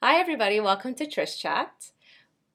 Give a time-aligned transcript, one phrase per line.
[0.00, 0.60] Hi, everybody.
[0.60, 1.90] Welcome to Trish Chat.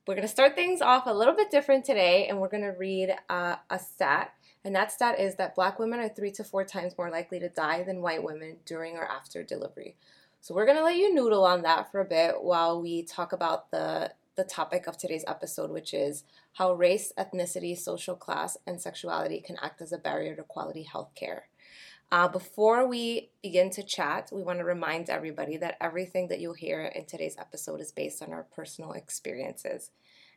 [0.08, 2.69] We're going to start things off a little bit different today, and we're going to
[2.69, 4.32] read uh, a stat.
[4.64, 7.50] And that stat is that black women are three to four times more likely to
[7.50, 9.98] die than white women during or after delivery.
[10.39, 13.34] So we're going to let you noodle on that for a bit while we talk
[13.34, 16.23] about the, the topic of today's episode, which is
[16.54, 21.14] how race, ethnicity, social class, and sexuality can act as a barrier to quality health
[21.14, 21.48] care.
[22.14, 26.54] Uh, before we begin to chat, we want to remind everybody that everything that you'll
[26.54, 29.89] hear in today's episode is based on our personal experiences.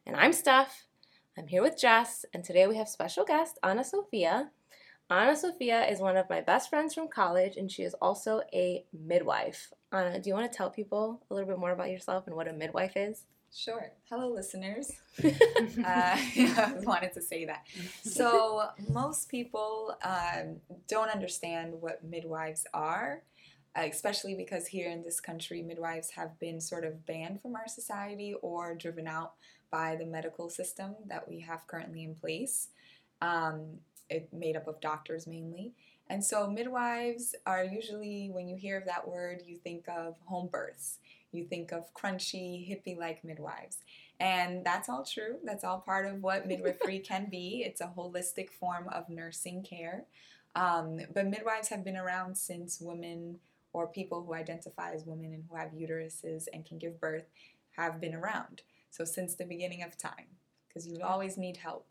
[0.07, 0.87] And I'm Steph.
[1.37, 4.53] I'm here with Jess, and today we have special guest Anna Sophia.
[5.11, 8.87] Anna Sophia is one of my best friends from college, and she is also a
[8.99, 9.71] midwife.
[9.93, 12.49] Anna, do you want to tell people a little bit more about yourself and what
[12.49, 13.25] a midwife is?
[13.55, 13.91] Sure.
[14.11, 14.93] Hello, listeners.
[15.25, 15.31] uh,
[15.85, 17.67] I wanted to say that.
[18.03, 20.57] So, most people um,
[20.89, 23.23] don't understand what midwives are,
[23.75, 27.67] uh, especially because here in this country, midwives have been sort of banned from our
[27.67, 29.33] society or driven out
[29.71, 32.69] by the medical system that we have currently in place.
[33.23, 33.79] Um,
[34.11, 35.73] it made up of doctors mainly.
[36.09, 40.49] And so, midwives are usually, when you hear of that word, you think of home
[40.49, 40.99] births
[41.37, 43.79] you think of crunchy, hippie like midwives.
[44.19, 45.37] And that's all true.
[45.45, 47.63] That's all part of what midwifery can be.
[47.67, 50.05] It's a holistic form of nursing care.
[50.55, 53.39] Um, but midwives have been around since women
[53.73, 57.27] or people who identify as women and who have uteruses and can give birth
[57.73, 58.63] have been around.
[58.91, 60.27] So since the beginning of time,
[60.67, 61.87] because you always need help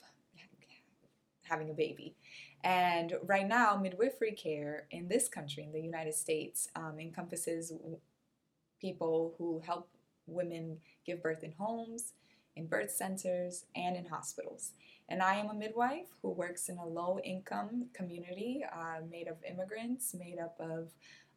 [1.43, 2.15] having a baby.
[2.63, 7.71] And right now, midwifery care in this country, in the United States, um, encompasses
[8.85, 9.87] people who help
[10.27, 12.13] women give birth in homes,
[12.55, 14.73] in birth centers, and in hospitals.
[15.09, 19.37] And I am a midwife who works in a low income community uh, made of
[19.51, 20.83] immigrants, made up of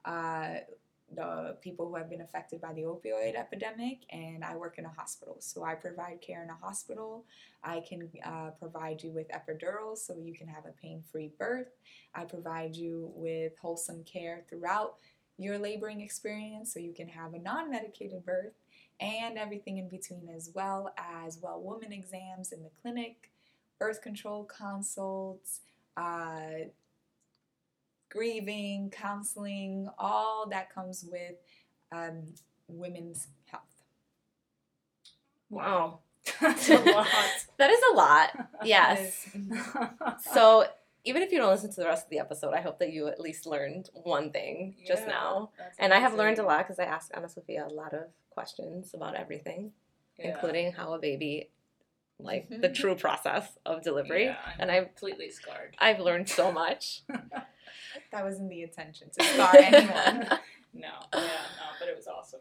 [0.05, 0.61] uh,
[1.15, 4.91] the people who have been affected by the opioid epidemic, and I work in a
[4.91, 5.37] hospital.
[5.41, 7.25] So I provide care in a hospital.
[7.65, 11.73] I can uh, provide you with epidurals so you can have a pain free birth.
[12.15, 14.97] I provide you with wholesome care throughout
[15.39, 18.53] your laboring experience so you can have a non medicated birth
[19.01, 23.31] and everything in between, as well as well woman exams in the clinic,
[23.79, 25.61] birth control consults,
[25.97, 26.67] uh,
[28.11, 31.37] grieving, counseling, all that comes with
[31.93, 32.23] um,
[32.67, 33.63] women's health.
[35.51, 36.01] Wow.
[36.41, 37.07] That's a lot.
[37.57, 38.49] that is a lot.
[38.65, 39.29] Yes.
[40.33, 40.65] so
[41.09, 43.09] even if you don't listen to the rest of the episode, I hope that you
[43.09, 45.51] at least learned one thing yeah, just now.
[45.79, 48.93] And I have learned a lot because I asked Ana Sofia a lot of questions
[48.93, 49.73] about everything,
[50.19, 50.35] yeah.
[50.35, 51.49] including how a baby,
[52.19, 54.27] like the true process of delivery.
[54.27, 55.77] Yeah, I'm and I'm completely scarred.
[55.79, 57.05] I've learned so much.
[57.09, 60.29] that wasn't the intention to scar anyone.
[60.75, 62.41] no, yeah, no, but it was awesome.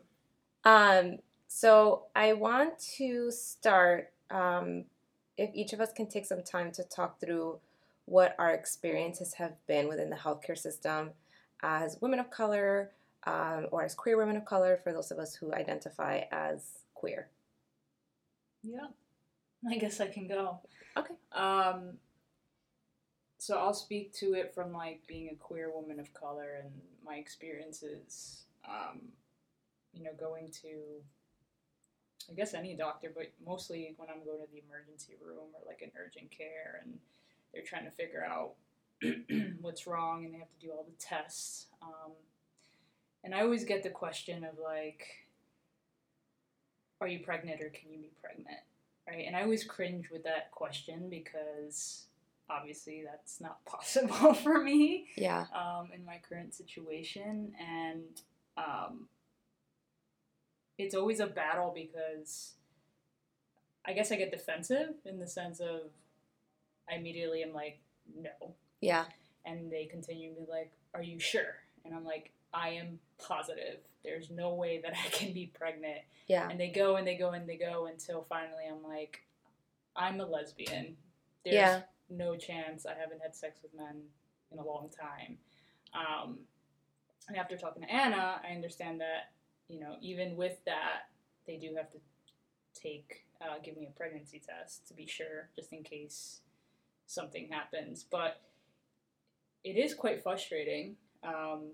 [0.66, 4.12] Um, so I want to start.
[4.30, 4.84] Um,
[5.38, 7.60] if each of us can take some time to talk through
[8.08, 11.12] what our experiences have been within the healthcare system
[11.62, 12.92] as women of color
[13.26, 17.28] um, or as queer women of color for those of us who identify as queer.
[18.64, 18.88] Yeah,
[19.70, 20.62] I guess I can go.
[20.96, 21.16] Okay.
[21.34, 21.98] Um,
[23.38, 26.72] so I'll speak to it from like being a queer woman of color and
[27.06, 28.46] my experiences.
[28.68, 29.02] Um,
[29.94, 31.02] you know, going to
[32.30, 35.82] I guess any doctor, but mostly when I'm going to the emergency room or like
[35.82, 37.00] an urgent care and
[37.54, 38.54] they're trying to figure out
[39.62, 41.68] what's wrong and they have to do all the tests.
[41.82, 42.12] Um,
[43.24, 45.06] and I always get the question of like,
[47.02, 48.60] are you pregnant or can you be pregnant?
[49.08, 49.26] Right?
[49.26, 52.06] And I always cringe with that question because
[52.50, 55.08] obviously that's not possible for me.
[55.16, 55.46] Yeah.
[55.54, 57.54] Um, in my current situation.
[57.60, 58.22] And
[58.58, 59.08] um,
[60.78, 62.54] it's always a battle because
[63.86, 65.92] I guess I get defensive in the sense of
[66.90, 67.80] I immediately am like,
[68.16, 68.56] no.
[68.82, 69.06] Yeah.
[69.46, 71.56] And they continue to be like, are you sure?
[71.86, 73.78] And I'm like, I am positive.
[74.04, 76.00] There's no way that I can be pregnant.
[76.28, 76.50] Yeah.
[76.50, 79.22] And they go and they go and they go until finally I'm like,
[79.96, 80.96] I'm a lesbian.
[81.44, 81.82] There's yeah.
[82.10, 84.02] no chance I haven't had sex with men
[84.52, 85.38] in a long time.
[85.94, 86.40] Um,
[87.28, 89.32] and after talking to Anna, I understand that,
[89.68, 91.10] you know, even with that,
[91.46, 91.98] they do have to
[92.74, 96.42] take, uh, give me a pregnancy test to be sure, just in case
[97.08, 98.06] something happens.
[98.10, 98.42] But
[99.64, 101.72] it is quite frustrating um,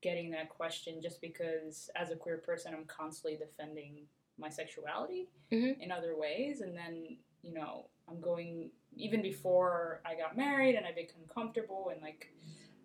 [0.00, 4.06] getting that question just because as a queer person, I'm constantly defending
[4.38, 5.80] my sexuality mm-hmm.
[5.80, 6.60] in other ways.
[6.60, 11.90] And then, you know, I'm going, even before I got married and I became comfortable
[11.92, 12.32] and like,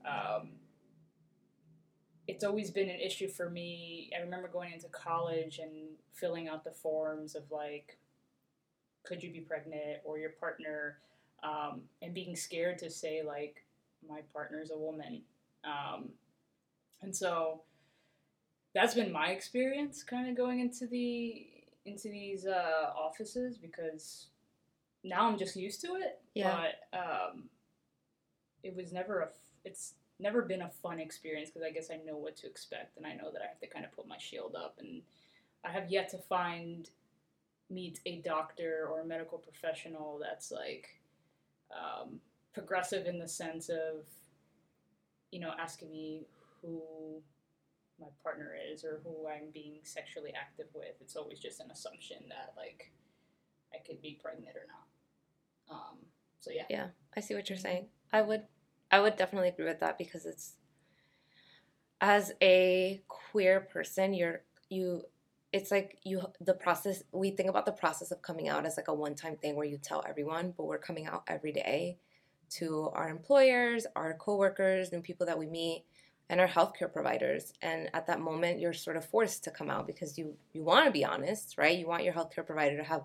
[0.06, 0.52] um,
[2.28, 4.12] it's always been an issue for me.
[4.16, 5.72] I remember going into college and
[6.14, 7.98] filling out the forms of like,
[9.04, 11.00] could you be pregnant or your partner,
[11.44, 13.64] um, and being scared to say like,
[14.08, 15.22] my partner's a woman,
[15.64, 16.10] um,
[17.02, 17.62] and so
[18.74, 21.48] that's been my experience, kind of going into the
[21.86, 24.28] into these uh, offices because
[25.04, 26.20] now I'm just used to it.
[26.36, 26.66] Yeah.
[26.92, 27.44] But um,
[28.64, 29.26] it was never a.
[29.26, 29.32] f-
[29.66, 33.06] It's never been a fun experience because I guess I know what to expect and
[33.08, 35.02] I know that I have to kind of put my shield up and
[35.64, 36.90] I have yet to find
[37.70, 40.99] meet a doctor or a medical professional that's like
[41.74, 42.20] um,
[42.54, 44.06] progressive in the sense of
[45.32, 46.28] you know asking me
[46.62, 46.82] who
[48.00, 50.96] my partner is or who I'm being sexually active with.
[51.02, 52.92] It's always just an assumption that like
[53.74, 55.76] I could be pregnant or not.
[55.76, 55.98] Um,
[56.40, 56.64] so yeah.
[56.70, 57.88] Yeah, I see what you're saying.
[58.12, 58.44] I would
[58.92, 60.54] I would definitely agree with that because it's
[62.02, 65.04] as a queer person, you're you
[65.52, 68.88] it's like you the process we think about the process of coming out as like
[68.88, 71.98] a one-time thing where you tell everyone, but we're coming out every day
[72.52, 75.86] to our employers, our coworkers, and people that we meet
[76.30, 77.54] and our healthcare providers.
[77.62, 80.86] And at that moment you're sort of forced to come out because you you want
[80.86, 81.78] to be honest, right?
[81.78, 83.04] You want your healthcare provider to have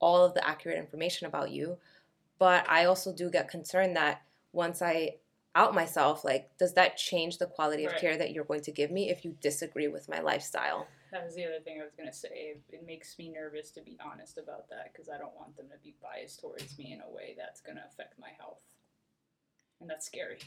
[0.00, 1.78] all of the accurate information about you.
[2.38, 4.22] But I also do get concerned that
[4.52, 5.16] once I
[5.54, 8.00] out myself, like, does that change the quality of Right.
[8.00, 10.86] care that you're going to give me if you disagree with my lifestyle?
[11.16, 12.56] That was the other thing I was gonna say.
[12.68, 15.78] It makes me nervous to be honest about that because I don't want them to
[15.82, 18.60] be biased towards me in a way that's gonna affect my health,
[19.80, 20.40] and that's scary.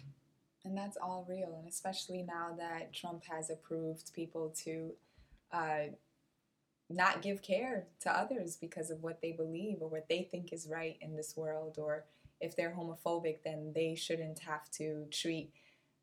[0.63, 4.93] And that's all real, and especially now that Trump has approved people to
[5.51, 5.87] uh,
[6.87, 10.67] not give care to others because of what they believe or what they think is
[10.69, 12.05] right in this world, or
[12.41, 15.51] if they're homophobic, then they shouldn't have to treat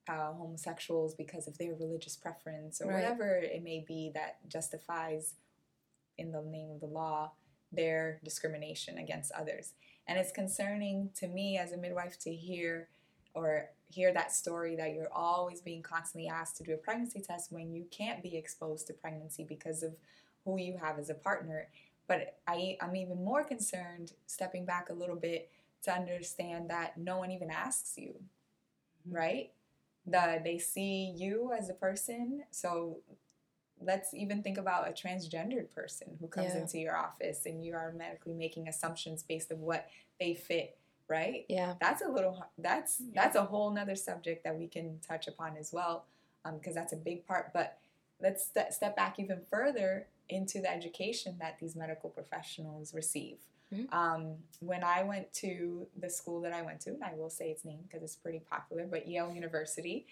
[0.08, 2.94] uh, homosexuals because of their religious preference or Right.
[2.96, 5.34] whatever it may be that justifies,
[6.18, 7.32] in the name of the law,
[7.72, 9.74] their discrimination against others.
[10.06, 12.88] And it's concerning to me as a midwife to hear
[13.34, 17.52] or hear that story that you're always being constantly asked to do a pregnancy test
[17.52, 19.94] when you can't be exposed to pregnancy because of
[20.44, 21.68] who you have as a partner.
[22.08, 25.50] But I, I'm even more concerned, stepping back a little bit,
[25.82, 28.14] to understand that no one even asks you,
[29.08, 29.50] right?
[30.06, 32.44] The, they see you as a person.
[32.50, 32.98] So
[33.80, 36.60] let's even think about a transgendered person who comes Yeah.
[36.62, 39.88] into your office and you are automatically making assumptions based on what
[40.18, 41.44] they fit, right?
[41.48, 41.74] Yeah.
[41.80, 43.10] that's a little that's Yeah.
[43.14, 46.06] that's a whole nother subject that we can touch upon as well
[46.44, 47.78] um, because that's a big part but
[48.20, 53.36] let's st- step back even further into the education that these medical professionals receive
[53.72, 53.92] Mhm.
[53.92, 57.50] um, when i went to the school that i went to and i will say
[57.50, 60.06] its name because it's pretty popular but yale university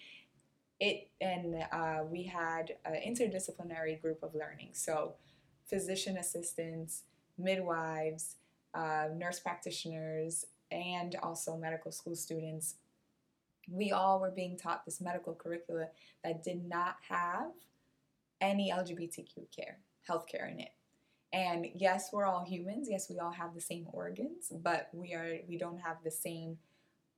[0.81, 5.15] it and uh, we had an interdisciplinary group of learning so
[5.67, 7.03] physician assistants
[7.37, 8.35] midwives
[8.75, 12.75] uh, nurse practitioners and also medical school students,
[13.71, 15.87] we all were being taught this medical curricula
[16.23, 17.51] that did not have
[18.41, 20.69] any LGBTQ care, healthcare in it.
[21.35, 22.87] And yes, we're all humans.
[22.89, 26.57] Yes, we all have the same organs, but we are we don't have the same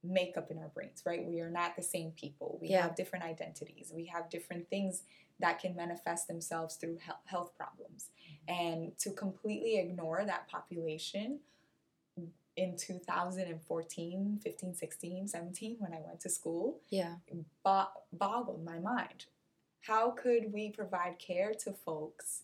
[0.04, 1.24] makeup in our brains, right?
[1.26, 2.58] We are not the same people.
[2.62, 2.82] We Yeah.
[2.84, 3.92] have different identities.
[3.94, 5.04] We have different things
[5.40, 8.10] that can manifest themselves through he- health problems.
[8.50, 8.54] Mm-hmm.
[8.54, 11.42] And to completely ignore that population
[12.56, 17.18] in 2014, 15, 16, 17, when I went to school, Yeah.
[17.64, 19.26] bo- boggled my mind.
[19.82, 22.44] How could we provide care to folks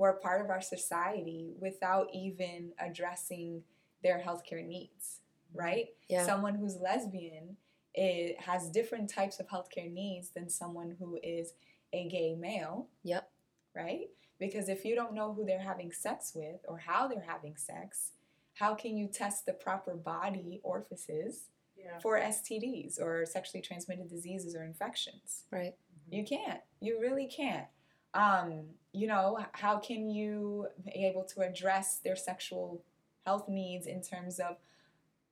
[0.00, 3.62] who are part of our society without even addressing
[4.02, 5.60] their healthcare needs, mm-hmm.
[5.60, 5.86] right?
[6.08, 6.24] Yeah.
[6.24, 7.56] Someone who's lesbian
[7.92, 11.54] it has different types of healthcare needs than someone who is
[11.92, 12.86] a gay male.
[13.02, 13.28] Yep.
[13.74, 14.06] Right?
[14.38, 18.12] Because if you don't know who they're having sex with or how they're having sex,
[18.54, 21.98] how can you test the proper body orifices Yeah.
[21.98, 25.46] for STDs or sexually transmitted diseases or infections?
[25.50, 25.74] Right.
[26.08, 26.60] You can't.
[26.80, 27.66] You really can't.
[28.14, 28.62] Um,
[28.92, 32.82] you know, how can you be able to address their sexual
[33.24, 34.56] health needs in terms of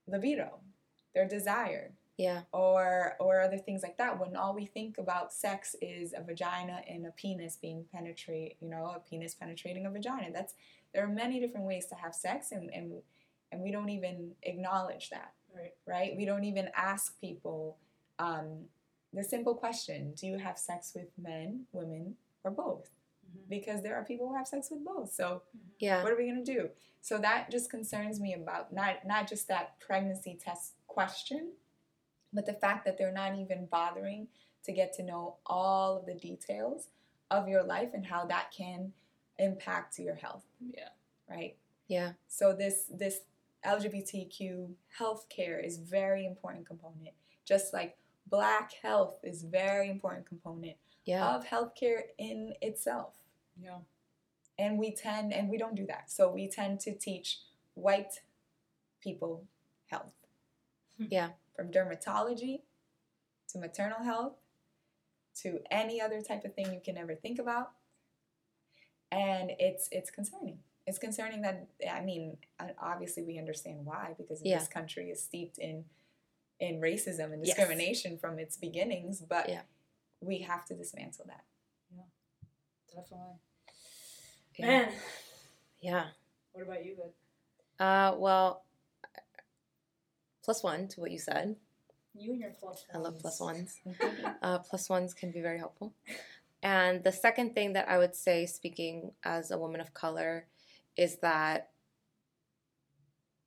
[0.06, 0.58] libido,
[1.14, 2.42] their desire, Yeah.
[2.52, 6.82] or or other things like that when all we think about sex is a vagina
[6.88, 10.30] and a penis being penetrate you know a penis penetrating a vagina.
[10.32, 10.54] That's
[10.94, 13.02] there are many different ways to have sex and and,
[13.50, 15.32] and we don't even acknowledge that.
[15.54, 15.75] Right.
[15.87, 16.16] right?
[16.16, 17.78] We don't even ask people
[18.18, 18.66] um,
[19.12, 22.16] the simple question do you have sex with men women
[22.48, 22.90] or both
[23.26, 23.48] Mhm.
[23.48, 25.42] because there are people who have sex with both so
[25.78, 26.02] Yeah.
[26.02, 29.48] what are we going to do so that just concerns me about not not just
[29.48, 31.52] that pregnancy test question
[32.32, 34.28] but the fact that they're not even bothering
[34.64, 36.90] to get to know all of the details
[37.30, 38.92] of your life and how that can
[39.38, 40.90] impact your health, Yeah.
[41.28, 41.56] right?
[41.86, 42.14] Yeah.
[42.26, 43.20] So this this
[43.64, 47.14] LGBTQ healthcare is very important component.
[47.44, 50.76] Just like black health is very important component
[51.08, 51.34] Yeah.
[51.36, 53.14] of healthcare in itself.
[53.60, 53.78] Yeah.
[54.58, 56.10] And we tend and we don't do that.
[56.10, 57.38] So we tend to teach
[57.74, 58.20] white
[59.02, 59.44] people
[59.86, 60.12] health.
[60.98, 61.30] Yeah.
[61.56, 62.60] From dermatology
[63.48, 64.34] to maternal health
[65.42, 67.70] to any other type of thing you can ever think about.
[69.10, 70.58] And it's it's concerning.
[70.86, 74.58] It's concerning that I mean, uh, obviously we understand why because Yeah.
[74.58, 75.84] this country is steeped in
[76.60, 77.56] in racism and Yes.
[77.56, 79.62] discrimination from its beginnings, but Yeah.
[80.20, 81.44] We have to dismantle that.
[81.94, 82.02] Yeah,
[82.94, 83.34] definitely.
[84.58, 84.66] Yeah.
[84.66, 84.92] Man,
[85.80, 86.06] Yeah.
[86.52, 87.82] what about you, Ed?
[87.84, 88.64] Uh, well,
[90.42, 91.56] plus one to what you said.
[92.14, 93.80] You and your plus I love plus ones.
[93.84, 93.96] ones.
[94.42, 95.92] Uh, plus ones can be very helpful.
[96.62, 100.46] And the second thing that I would say, speaking as a woman of color,
[100.96, 101.70] is that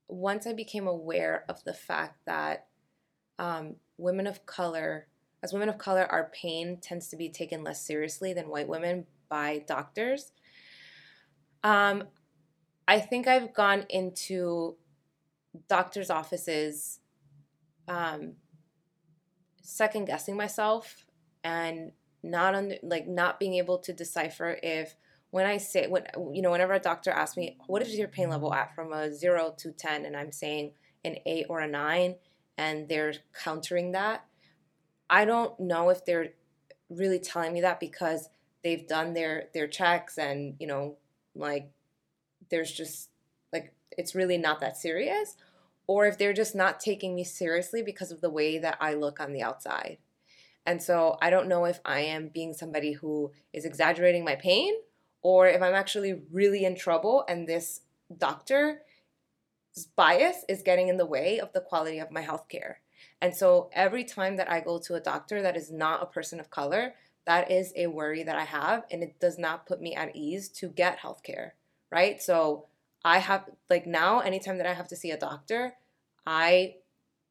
[0.08, 2.68] once I became aware of the fact that
[3.38, 5.06] um, women of color,
[5.42, 9.06] as women of color, our pain tends to be taken less seriously than white women
[9.28, 10.32] by doctors.
[11.64, 12.04] Um,
[12.86, 14.76] I think I've gone into
[15.68, 17.00] doctors' offices
[17.88, 18.34] um,
[19.62, 21.06] second guessing myself
[21.44, 24.94] and not under like not being able to decipher if
[25.30, 28.28] when I say when you know whenever a doctor asks me what is your pain
[28.28, 30.72] level at from a zero to ten and I'm saying
[31.04, 32.16] an eight or a nine
[32.56, 34.24] and they're countering that
[35.12, 36.30] I don't know if they're
[36.88, 38.30] really telling me that because
[38.64, 40.96] they've done their their checks and you know
[41.34, 41.70] like
[42.50, 43.10] there's just
[43.52, 45.36] like it's really not that serious
[45.86, 49.20] or if they're just not taking me seriously because of the way that I look
[49.20, 49.98] on the outside.
[50.64, 54.72] And so I don't know if I am being somebody who is exaggerating my pain
[55.20, 57.80] or if I'm actually really in trouble and this
[58.16, 58.76] doctor's
[59.96, 62.80] bias is getting in the way of the quality of my health care.
[63.22, 66.40] And so every time that I go to a doctor that is not a person
[66.40, 69.94] of color, that is a worry that I have and it does not put me
[69.94, 71.52] at ease to get healthcare,
[71.88, 72.20] right?
[72.20, 72.66] So
[73.04, 75.74] I have like now anytime that I have to see a doctor,
[76.26, 76.78] I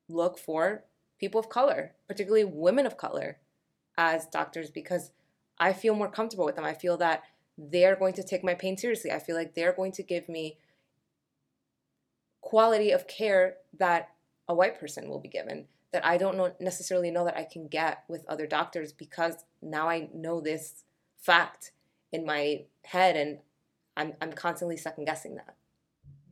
[0.07, 0.85] look for
[1.19, 3.39] people of color, particularly women of color
[3.97, 5.11] as doctors because
[5.59, 6.63] I feel more comfortable with them.
[6.63, 7.23] I feel that
[7.57, 9.11] they're going to take my pain seriously.
[9.11, 10.57] I feel like they're going to give me
[12.39, 14.11] quality of care that
[14.47, 17.67] a white person will be given that I don't know necessarily know that I can
[17.67, 20.83] get with other doctors because now I know this
[21.17, 21.71] fact
[22.11, 23.39] in my head and
[23.97, 25.55] I'm I'm constantly second guessing that.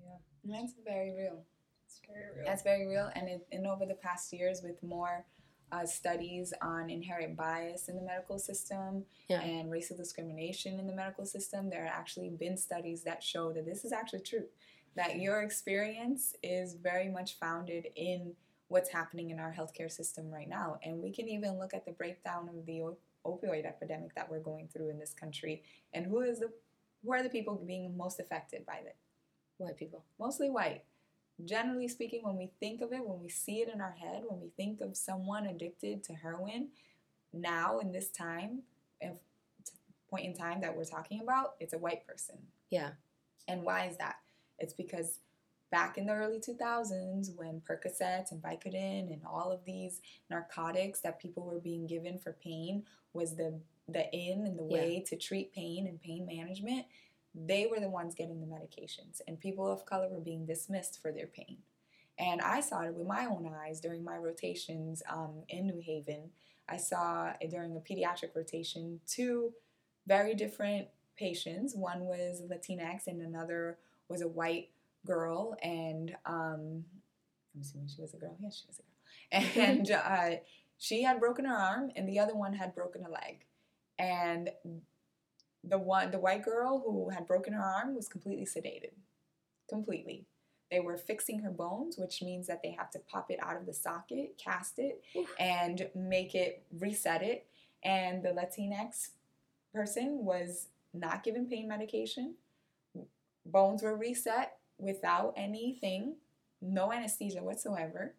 [0.01, 1.43] Yeah, That's very real.
[1.85, 2.45] it's very real.
[2.45, 3.09] That's very real.
[3.15, 5.25] And, it, and over the past years, with more
[5.71, 9.41] uh, studies on inherent bias in the medical system Yeah.
[9.41, 13.65] and racial discrimination in the medical system, there have actually been studies that show that
[13.65, 14.45] this is actually true.
[14.95, 18.33] That your experience is very much founded in
[18.69, 20.79] what's happening in our healthcare system right now.
[20.83, 24.39] And we can even look at the breakdown of the op- opioid epidemic that we're
[24.39, 26.49] going through in this country and who is the
[27.03, 28.95] who are the people being most affected by it
[29.57, 30.03] White people.
[30.19, 30.83] mostly white.
[31.45, 34.41] Generally speaking, when we think of it, when we see it in our head, when
[34.41, 36.67] we think of someone addicted to heroin,
[37.33, 38.63] now in this time,
[38.99, 39.13] if
[40.09, 42.37] point in time that we're talking about, it's a white person.
[42.69, 42.91] Yeah.
[43.47, 44.15] And why is that?
[44.57, 45.19] It's because
[45.71, 51.19] back in the early 2000s, when Percocet and Vicodin and all of these narcotics that
[51.19, 52.83] people were being given for pain
[53.13, 54.69] was the the in and the Yeah.
[54.69, 56.85] way to treat pain and pain management,
[57.33, 61.11] they were the ones getting the medications, and people of color were being dismissed for
[61.11, 61.57] their pain.
[62.19, 66.29] And I saw it with my own eyes during my rotations um, in New Haven.
[66.67, 69.53] I saw during a pediatric rotation two
[70.05, 71.73] very different patients.
[71.75, 74.69] One was Latinx, and another was a white
[75.05, 75.55] girl.
[75.61, 76.83] And um,
[77.55, 78.35] I'm assuming she was a girl.
[78.39, 78.89] Yes, she was a girl.
[79.55, 80.41] And uh,
[80.77, 83.45] she had broken her arm, and the other one had broken a leg.
[83.97, 84.49] And
[85.63, 88.93] the one, the white girl who had broken her arm, was completely sedated,
[89.67, 90.25] completely.
[90.71, 93.65] They were fixing her bones, which means that they have to pop it out of
[93.65, 95.27] the socket, cast it, Oof.
[95.39, 97.47] and make it reset it.
[97.83, 99.09] And the Latinx
[99.73, 102.35] person was not given pain medication.
[103.45, 106.15] Bones were reset without anything,
[106.61, 108.15] no anesthesia whatsoever,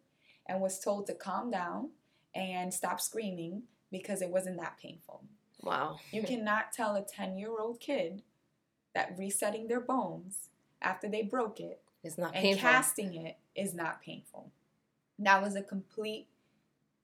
[0.47, 1.89] and was told to calm down
[2.33, 5.23] and stop screaming because it wasn't that painful.
[5.61, 5.99] Wow.
[6.11, 8.21] You cannot tell a 10 year old kid
[8.93, 10.49] that resetting their bones
[10.81, 12.61] after they broke it It's not and painful.
[12.61, 14.51] casting it is not painful.
[15.19, 16.27] That was a complete,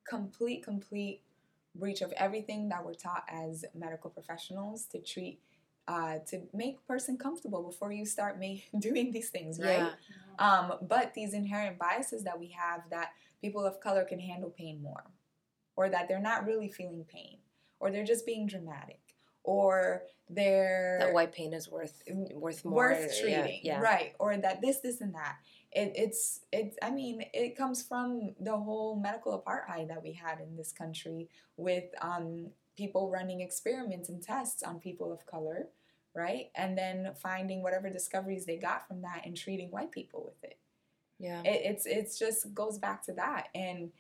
[0.08, 1.22] complete, complete
[1.76, 5.40] breach of everything that we're taught as medical professionals to treat
[5.88, 9.92] uh, to make person comfortable before you start make, doing these things, right?
[9.92, 9.92] Yeah.
[10.40, 14.82] Um, but these inherent biases that we have that people of color can handle pain
[14.82, 15.04] more,
[15.76, 17.38] or that they're not really feeling pain,
[17.80, 19.00] or they're just being dramatic,
[19.44, 22.04] or they're That white pain is worth
[22.34, 22.76] worth more.
[22.90, 23.80] worth yeah, treating, Yeah.
[23.80, 24.14] right?
[24.20, 25.38] Or that this, this, and that.
[25.72, 26.78] It, it's it's.
[26.82, 31.30] I mean, it comes from the whole medical apartheid that we had in this country
[31.56, 35.68] with um, people running experiments and tests on people of color,
[36.14, 36.52] right?
[36.56, 40.58] And then finding whatever discoveries they got from that and treating white people with it.
[41.20, 41.42] Yeah.
[41.44, 43.92] It, it's it's just goes back to that, and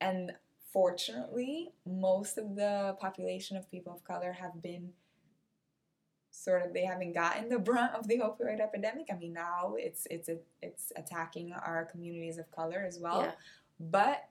[0.00, 0.32] and
[0.72, 4.90] fortunately, most of the population of people of color have been
[6.30, 9.06] sort of they haven't gotten the brunt of the opioid epidemic.
[9.12, 13.22] I mean, now it's it's a, it's attacking our communities of color as well.
[13.22, 13.32] Yeah.
[13.78, 14.28] But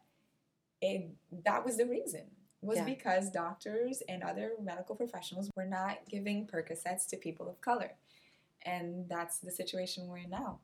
[0.82, 1.10] it
[1.46, 2.24] that was the reason
[2.62, 2.86] was Yeah.
[2.86, 7.98] because doctors and other medical professionals were not giving Percocets to people of color,
[8.64, 10.60] and that's the situation we're in now.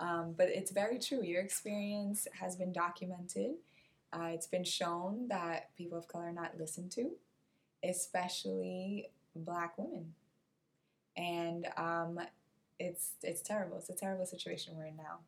[0.00, 1.22] Um, but it's very true.
[1.22, 3.56] Your experience has been documented.
[4.12, 7.16] Uh, it's been shown that people of color are not listened to,
[7.82, 10.14] especially Black women,
[11.16, 12.18] and um,
[12.78, 13.76] it's it's terrible.
[13.76, 15.20] It's a terrible situation we're in now.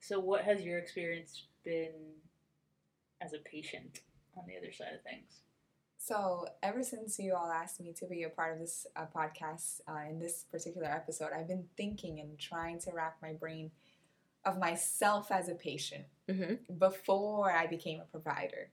[0.00, 1.92] So, what has your experience been
[3.24, 4.00] as a patient
[4.36, 5.40] on the other side of things?
[5.98, 9.80] So, ever since you all asked me to be a part of this uh, podcast
[9.88, 13.70] uh, in this particular episode, I've been thinking and trying to wrap my brain
[14.44, 16.74] of myself as a patient Mm-hmm.
[16.78, 18.70] before I became a provider.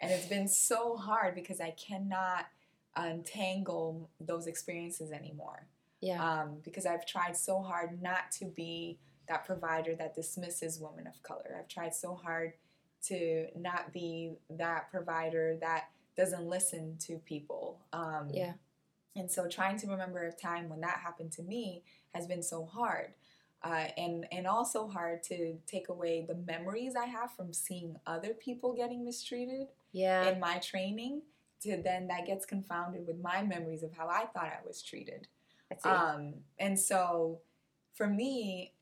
[0.00, 2.46] And it's been so hard because I cannot
[2.94, 5.66] untangle those experiences anymore.
[6.00, 6.22] Yeah.
[6.42, 11.22] Um, because I've tried so hard not to be that provider that dismisses women of
[11.22, 11.56] color.
[11.58, 12.52] I've tried so hard
[13.04, 17.78] to not be that provider that doesn't listen to people.
[17.92, 18.52] Um, yeah.
[19.16, 21.82] and so trying to remember a time when that happened to me
[22.14, 23.12] has been so hard.
[23.62, 28.32] Uh, and and also hard to take away the memories I have from seeing other
[28.32, 30.30] people getting mistreated Yeah.
[30.30, 31.22] in my training
[31.62, 35.28] to then that gets confounded with my memories of how I thought I was treated.
[35.84, 37.40] Um, and so
[37.92, 38.72] for me,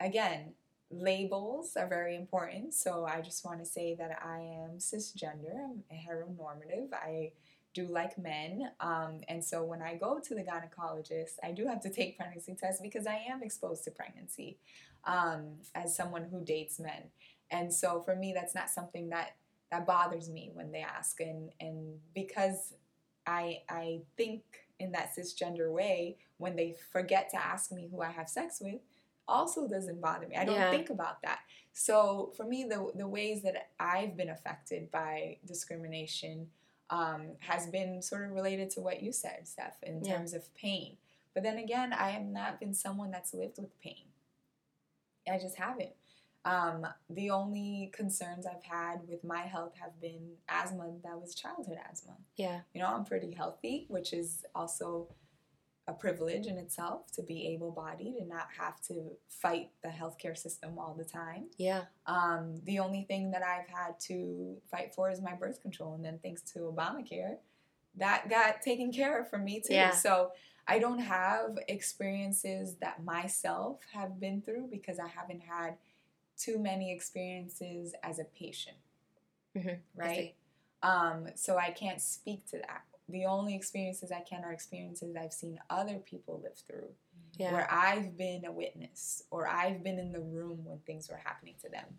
[0.00, 0.54] again,
[0.90, 2.74] labels are very important.
[2.74, 6.92] So I just want to say that I am cisgender, I'm heteronormative.
[6.92, 7.32] I
[7.74, 8.70] do like men.
[8.80, 12.56] Um, and so when I go to the gynecologist, I do have to take pregnancy
[12.58, 14.56] tests because I am exposed to pregnancy
[15.04, 17.10] um, as someone who dates men.
[17.50, 19.36] And so for me, that's not something that
[19.70, 21.20] that bothers me when they ask.
[21.20, 22.74] And and because
[23.26, 24.42] I I think
[24.78, 28.80] in that cisgender way, when they forget to ask me who I have sex with,
[29.28, 30.36] also doesn't bother me.
[30.36, 30.70] I don't Yeah.
[30.70, 31.40] think about that.
[31.72, 36.50] So for me, the the ways that I've been affected by discrimination
[36.88, 40.16] um, has been sort of related to what you said, Steph, in Yeah.
[40.16, 40.98] terms of pain.
[41.34, 44.04] But then again, I have not been someone that's lived with pain.
[45.28, 45.94] I just haven't.
[46.44, 51.78] Um, the only concerns I've had with my health have been asthma that was childhood
[51.90, 52.16] asthma.
[52.36, 52.60] yeah.
[52.72, 55.08] You know, I'm pretty healthy, which is also
[55.88, 60.36] a privilege in itself to be able bodied and not have to fight the healthcare
[60.36, 61.44] system all the time.
[61.58, 61.84] Yeah.
[62.06, 66.04] Um, the only thing that I've had to fight for is my birth control, and
[66.04, 67.36] then thanks to Obamacare,
[67.96, 69.74] that got taken care of for me too.
[69.74, 69.92] Yeah.
[69.92, 70.32] So
[70.66, 75.76] I don't have experiences that myself have been through because I haven't had
[76.36, 78.76] too many experiences as a patient,
[79.54, 79.78] Mhm.
[79.94, 80.34] Right?
[80.82, 82.82] Um, so I can't speak to that.
[83.08, 86.88] The only experiences I can are experiences I've seen other people live through
[87.38, 87.52] Yeah.
[87.52, 91.54] where I've been a witness or I've been in the room when things were happening
[91.62, 91.98] to them.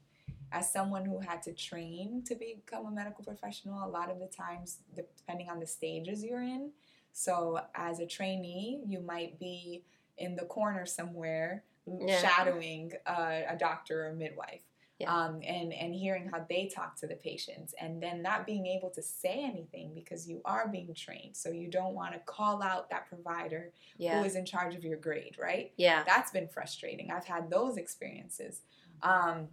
[0.51, 4.27] As someone who had to train to become a medical professional, a lot of the
[4.27, 6.71] times, depending on the stages you're in.
[7.11, 9.83] So, as a trainee, you might be
[10.17, 12.19] in the corner somewhere Yeah.
[12.21, 14.61] shadowing uh, a doctor or a midwife.
[14.99, 15.13] Yeah.
[15.15, 18.89] Um, and, and hearing how they talk to the patients, and then not being able
[18.91, 21.37] to say anything because you are being trained.
[21.37, 24.19] So, you don't want to call out that provider Yeah.
[24.19, 25.71] who is in charge of your grade, right?
[25.77, 26.03] Yeah.
[26.05, 27.11] That's been frustrating.
[27.11, 28.61] I've had those experiences.
[29.03, 29.49] Um,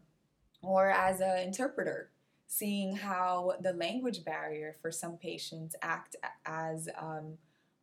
[0.63, 2.11] or as an interpreter,
[2.47, 7.37] seeing how the language barrier for some patients act as um,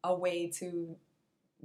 [0.03, 0.95] a way to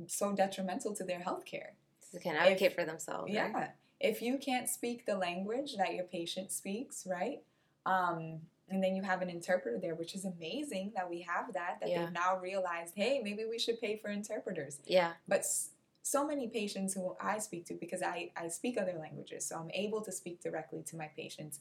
[0.08, 1.72] so detrimental to their health care.
[2.00, 3.32] So they can advocate for themselves.
[3.32, 3.50] Yeah.
[3.52, 3.70] right?
[4.00, 7.42] If you can't speak the language that your patient speaks, right?
[7.86, 11.78] Um, and then you have an interpreter there, which is amazing that we have that,
[11.80, 12.04] that Yeah.
[12.04, 15.12] they've now realized, hey, maybe we should pay for interpreters Yeah.
[15.28, 15.70] but s-
[16.02, 19.70] so many patients who I speak to because I, I speak other languages, so I'm
[19.72, 21.60] able to speak directly to my patients.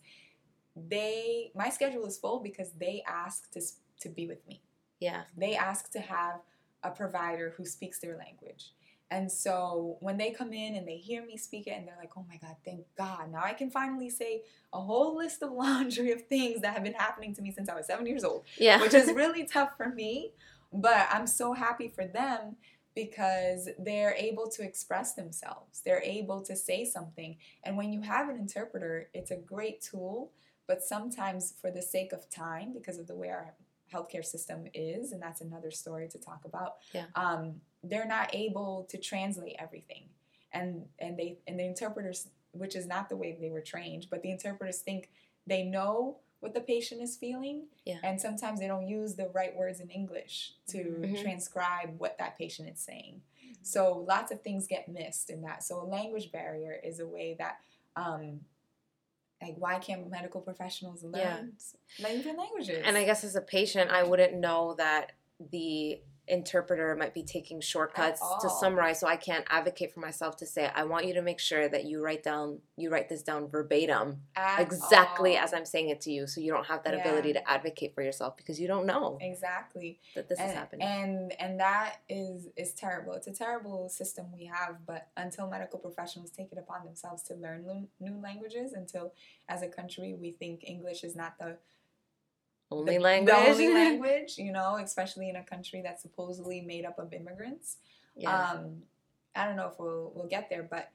[0.75, 3.61] they my schedule is full because they ask to
[4.01, 4.61] to be with me.
[4.99, 5.23] Yeah.
[5.37, 6.41] They ask to have
[6.83, 8.73] a provider who speaks their language.
[9.11, 12.11] And so when they come in and they hear me speak it and they're like,
[12.17, 13.31] "Oh my god, thank God.
[13.31, 14.41] Now I can finally say
[14.73, 17.75] a whole list of laundry of things that have been happening to me since I
[17.75, 18.81] was 7 years old." Yeah.
[18.81, 20.31] which is really tough for me.
[20.73, 22.57] But I'm so happy for them
[22.95, 25.81] because they're able to express themselves.
[25.85, 27.37] They're able to say something.
[27.63, 30.31] And when you have an interpreter, it's a great tool.
[30.67, 33.53] But sometimes, for the sake of time, because of the way our
[33.93, 37.05] healthcare system is, and that's another story to talk about, Yeah.
[37.15, 40.03] um, they're not able to translate everything.
[40.51, 44.21] And and they and the interpreters, which is not the way they were trained, but
[44.21, 45.09] the interpreters think
[45.47, 47.97] they know what the patient is feeling Yeah.
[48.03, 51.19] and sometimes they don't use the right words in english to Mhm.
[51.21, 53.21] transcribe what that patient is saying
[53.63, 57.33] so lots of things get missed in that so a language barrier is a way
[57.35, 57.61] that
[57.95, 58.45] um
[59.41, 61.43] like why can't medical professionals learn Yeah.
[61.97, 62.15] yeah.
[62.15, 65.13] different languages And I guess as a patient, I wouldn't know that
[65.51, 70.45] the interpreter might be taking shortcuts to summarize so I can't advocate for myself to
[70.45, 73.47] say I want you to make sure that you write down you write this down
[73.47, 75.43] verbatim At exactly all.
[75.43, 77.01] as I'm saying it to you so you don't have that Yeah.
[77.01, 80.87] ability to advocate for yourself because you don't know exactly that this and, is happening.
[80.87, 85.79] and and that is is terrible it's a terrible system we have but until medical
[85.79, 89.13] professionals take it upon themselves to learn new languages until
[89.47, 91.57] as a country we think english is not the
[92.71, 93.35] only the, language.
[93.35, 97.77] the only language you know especially in a country that's supposedly made up of immigrants
[98.15, 98.51] yeah.
[98.51, 98.81] um
[99.35, 100.91] i don't know if we'll we'll get there but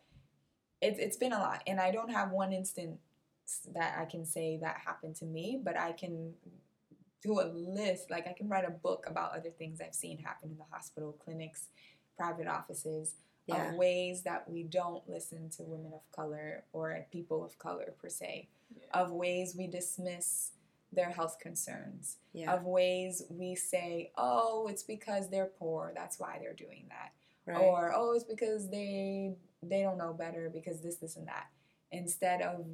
[0.80, 2.98] it's it's been a lot and i don't have one instance
[3.74, 6.32] that i can say that happened to me but i can
[7.22, 10.50] do a list like i can write a book about other things i've seen happen
[10.50, 11.66] in the hospital clinics
[12.16, 13.14] private offices
[13.46, 13.70] yeah.
[13.70, 18.08] of ways that we don't listen to women of color or people of color per
[18.08, 19.00] se Yeah.
[19.00, 20.52] of ways we dismiss
[20.92, 22.52] their health concerns Yeah.
[22.52, 27.12] of ways we say, oh, it's because they're poor, that's why they're doing that.
[27.46, 27.60] Right.
[27.60, 31.48] Or oh, it's because they they don't know better because this, this and that.
[31.92, 32.66] Instead of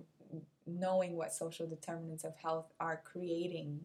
[0.66, 3.80] knowing what social determinants of health are creating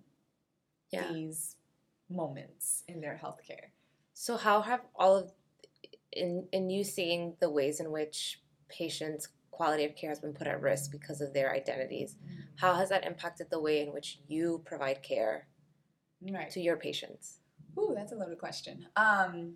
[0.91, 1.11] yeah.
[1.11, 1.55] these
[2.09, 3.69] moments in their healthcare.
[4.13, 5.31] So how have all of
[6.11, 10.47] in in you seeing the ways in which patients' quality of care has been put
[10.47, 12.15] at risk because of their identities,
[12.55, 15.47] how has that impacted the way in which you provide care
[16.21, 16.49] Right.
[16.51, 17.39] to your patients?
[17.77, 18.87] Ooh, that's a loaded question.
[18.95, 19.55] Um,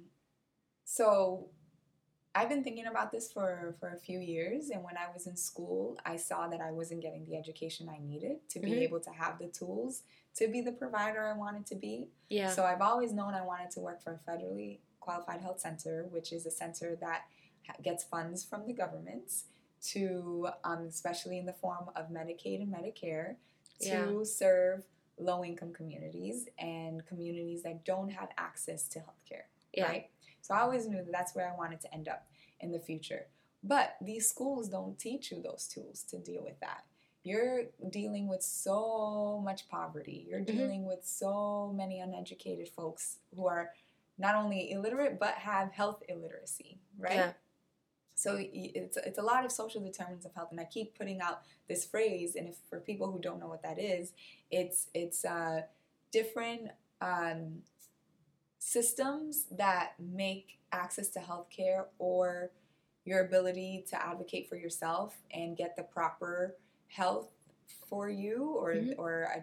[0.84, 1.50] so
[2.34, 5.38] I've been thinking about this for, for a few years, and when I was in
[5.38, 8.82] school, I saw that I wasn't getting the education I needed to be Mhm.
[8.82, 10.04] able to have the tools
[10.36, 12.10] to be the provider I wanted to be.
[12.30, 12.50] Yeah.
[12.50, 16.34] So I've always known I wanted to work for a federally qualified health center, which
[16.34, 17.28] is a center that
[17.82, 19.32] gets funds from the government
[19.94, 23.36] to, um, especially in the form of Medicaid and Medicare,
[23.82, 24.24] to Yeah.
[24.24, 24.84] serve
[25.18, 29.44] low income communities and communities that don't have access to healthcare.
[29.74, 29.88] yeah.
[29.88, 30.10] Right?
[30.42, 32.28] So I always knew that that's where I wanted to end up
[32.62, 33.28] in the future.
[33.64, 36.86] But these schools don't teach you those tools to deal with that.
[37.24, 40.26] You're dealing with so much poverty.
[40.30, 40.46] You're Mhm.
[40.46, 43.74] dealing with so many uneducated folks who are
[44.18, 47.16] not only illiterate but have health illiteracy, right?
[47.16, 47.34] Yeah.
[48.16, 51.42] So it's it's a lot of social determinants of health, and I keep putting out
[51.68, 52.36] this phrase.
[52.36, 54.14] And if for people who don't know what that is,
[54.50, 55.64] it's it's uh,
[56.12, 57.62] different um,
[58.58, 62.52] systems that make access to healthcare or
[63.04, 66.56] your ability to advocate for yourself and get the proper
[66.88, 67.28] health
[67.88, 68.96] for you, or Mhm.
[68.98, 69.42] or uh,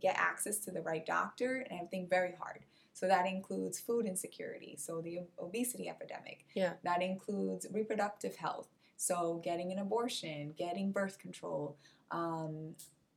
[0.00, 2.64] get access to the right doctor, and everything very hard.
[2.94, 6.46] So that includes food insecurity, so the obesity epidemic.
[6.54, 6.74] Yeah.
[6.84, 11.76] That includes reproductive health, so getting an abortion, getting birth control,
[12.12, 12.76] um,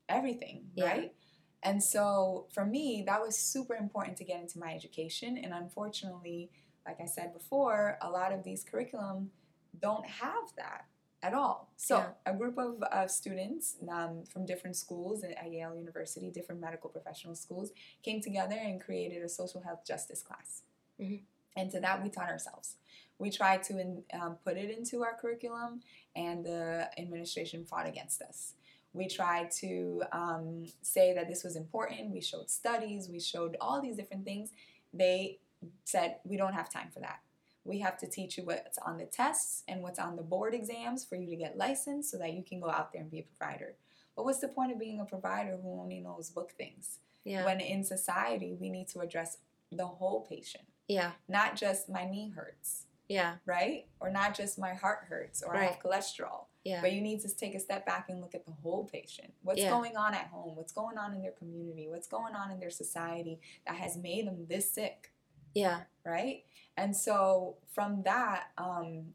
[0.09, 0.85] everything, Yeah.
[0.85, 1.15] right?
[1.63, 5.37] And so for me, that was super important to get into my education.
[5.37, 6.49] And unfortunately,
[6.85, 9.31] like I said before, a lot of these curriculum
[9.79, 10.85] don't have that
[11.23, 11.69] at all.
[11.77, 12.13] So Yeah.
[12.25, 17.35] a group of, of students um, from different schools at Yale University, different medical professional
[17.35, 17.71] schools,
[18.03, 20.63] came together and created a social health justice class.
[20.99, 21.23] Mhm.
[21.55, 22.75] And to that, we taught ourselves.
[23.17, 25.81] We tried to in, um, put it into our curriculum,
[26.15, 28.53] and the administration fought against us.
[28.93, 32.11] We tried to um, say that this was important.
[32.11, 34.53] We showed studies, we showed all these different things.
[34.93, 35.39] They
[35.83, 37.19] said, We don't have time for that.
[37.67, 41.03] We have to teach you what's on the tests and what's on the board exams
[41.03, 43.23] for you to get licensed so that you can go out there and be a
[43.23, 43.75] provider.
[44.15, 46.99] But what's the point of being a provider who only knows book things?
[47.23, 47.43] Yeah.
[47.45, 49.37] When in society, we need to address
[49.71, 51.11] the whole patient, yeah.
[51.27, 53.35] not just my knee hurts, Yeah.
[53.45, 53.85] right?
[53.99, 56.45] Or not just my heart hurts or I have cholesterol.
[56.63, 56.79] Yeah.
[56.81, 59.33] But you need to take a step back and look at the whole patient.
[59.43, 59.69] What's Yeah.
[59.71, 60.55] going on at home?
[60.55, 61.87] What's going on in their community?
[61.89, 65.11] What's going on in their society that has made them this sick?
[65.57, 65.81] Yeah.
[66.05, 66.43] right?
[66.77, 69.13] And so from that, um,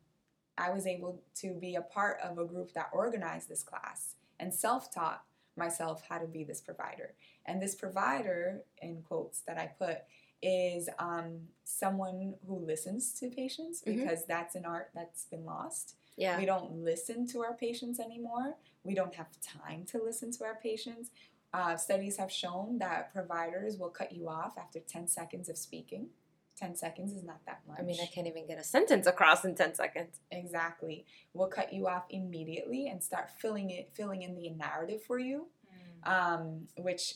[0.59, 4.53] I was able to be a part of a group that organized this class and
[4.53, 5.23] self taught
[5.57, 7.15] myself how to be this provider.
[7.47, 9.99] And this provider, in quotes that I put,
[10.43, 13.97] is um, someone who listens to patients Mhm.
[13.97, 15.95] because that's an art that's been lost.
[16.17, 16.39] Yeah.
[16.39, 18.57] We don't listen to our patients anymore.
[18.85, 21.11] We don't have time to listen to our patients.
[21.55, 26.11] Uh, studies have shown that providers will cut you off after 10 seconds of speaking.
[26.59, 27.79] 10 seconds is not that much.
[27.81, 30.21] I mean, I can't even get a sentence across in 10 seconds.
[30.31, 31.07] Exactly.
[31.35, 35.47] We'll cut you off immediately and start filling it, filling in the narrative for you,
[36.05, 37.15] um, which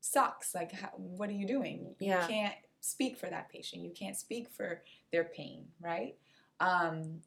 [0.00, 0.54] sucks.
[0.54, 1.94] Like, how, what are you doing?
[1.98, 2.22] Yeah.
[2.22, 3.82] You can't speak for that patient.
[3.82, 4.82] You can't speak for
[5.12, 6.14] their pain, right?
[6.60, 7.20] Um,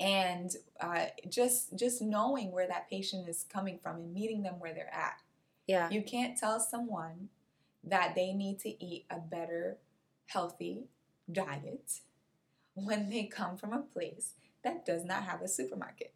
[0.00, 4.74] and uh, just just knowing where that patient is coming from and meeting them where
[4.74, 5.20] they're at.
[5.66, 5.88] Yeah.
[5.90, 7.28] You can't tell someone
[7.84, 9.78] that they need to eat a better,
[10.26, 10.88] healthy
[11.30, 12.00] diet
[12.74, 16.14] when they come from a place that does not have a supermarket.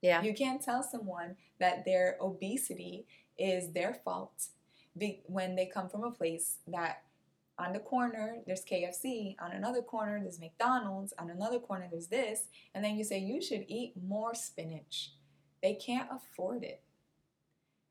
[0.00, 0.22] Yeah.
[0.22, 3.06] You can't tell someone that their obesity
[3.38, 4.48] is their fault
[4.96, 7.02] be- when they come from a place that
[7.58, 12.44] on the corner there's KFC, on another corner there's McDonald's, on another corner there's this,
[12.74, 15.12] and then you say you should eat more spinach.
[15.62, 16.82] They can't afford it.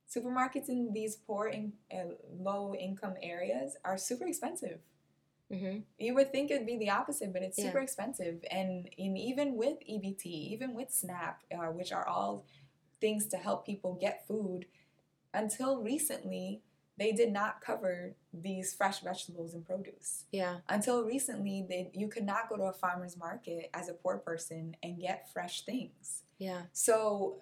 [0.09, 4.79] Supermarkets in these poor in uh, low income areas are super expensive.
[5.55, 5.79] Mm-hmm.
[5.97, 7.65] You would think it'd be the opposite, but it's Yeah.
[7.65, 8.43] super expensive.
[8.51, 12.45] And in, even with EBT, even with SNAP, uh, which are all
[13.01, 14.65] things to help people get food,
[15.33, 16.61] until recently,
[16.97, 20.23] they did not cover these fresh vegetables and produce.
[20.31, 20.57] Yeah.
[20.69, 24.77] Until recently, they, you could not go to a farmer's market as a poor person
[24.81, 26.23] and get fresh things.
[26.37, 26.61] Yeah.
[26.71, 27.41] So,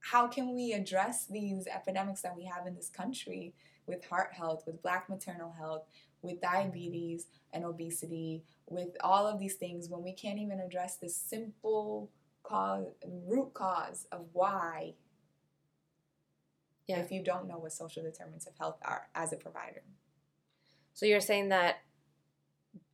[0.00, 3.54] how can we address these epidemics that we have in this country
[3.86, 5.84] with heart health, with black maternal health,
[6.24, 11.08] with diabetes and obesity, with all of these things when we can't even address the
[11.08, 12.10] simple
[12.42, 14.94] cause, root cause of why?
[16.86, 16.98] Yeah.
[16.98, 19.82] If you don't know what social determinants of health are as a provider.
[20.92, 21.76] So you're saying that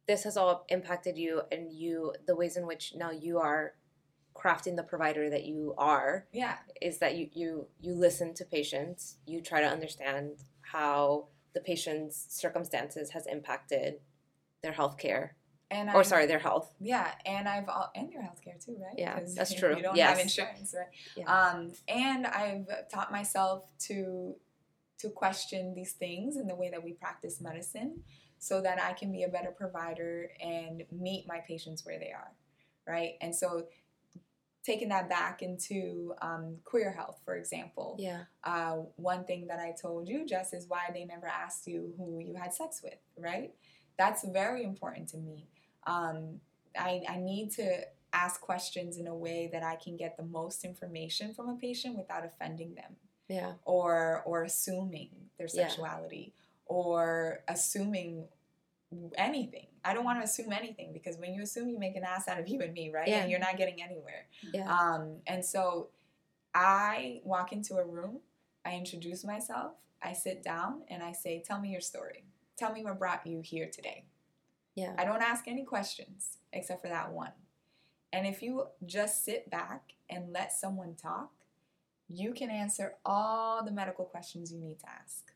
[0.07, 3.75] this has all impacted you and you the ways in which now you are
[4.35, 9.19] crafting the provider that you are Yeah, is that you you you listen to patients,
[9.27, 13.95] you try to understand how the patient's circumstances has impacted
[14.63, 15.37] their health care
[15.71, 16.75] and or I- sorry, their health.
[16.81, 18.95] Yeah, and I've al- and your healthcare too, right?
[18.99, 19.77] Yeah, that's true.
[19.77, 20.11] You don't Yes.
[20.11, 20.89] have insurance, right?
[21.17, 21.25] Yeah.
[21.33, 24.35] Um, and I've taught myself to
[24.99, 28.03] to question these things in the way that we practice medicine,
[28.39, 32.33] so that I can be a better provider and meet my patients where they are,
[32.87, 33.13] right?
[33.23, 33.67] And so,
[34.71, 38.23] taking that back into um, queer health, for example, Yeah.
[38.45, 42.21] uh, one thing that I told you, Jess, is why they never asked you who
[42.21, 43.53] you had sex with, right?
[43.99, 45.49] That's very important to me.
[45.87, 46.41] Um,
[46.79, 47.67] I, I need to
[48.13, 51.97] ask questions in a way that I can get the most information from a patient
[51.97, 52.97] without offending them
[53.29, 53.53] Yeah.
[53.65, 55.67] or or assuming their Yeah.
[55.69, 56.33] sexuality
[56.67, 58.29] or assuming
[59.17, 59.67] anything.
[59.85, 62.39] I don't want to assume anything because when you assume you make an ass out
[62.39, 63.09] of you and me, right?
[63.09, 63.23] Yeah.
[63.23, 64.27] And you're not getting anywhere.
[64.53, 64.71] Yeah.
[64.71, 65.89] Um, and so
[66.55, 68.19] I walk into a room,
[68.65, 72.25] I introduce myself, I sit down, and I say, Tell me your story.
[72.57, 74.05] Tell me what brought you here today.
[74.75, 74.95] Yeah.
[74.99, 77.33] I don't ask any questions except for that one.
[78.13, 81.31] And if you just sit back and let someone talk,
[82.09, 85.33] you can answer all the medical questions you need to ask.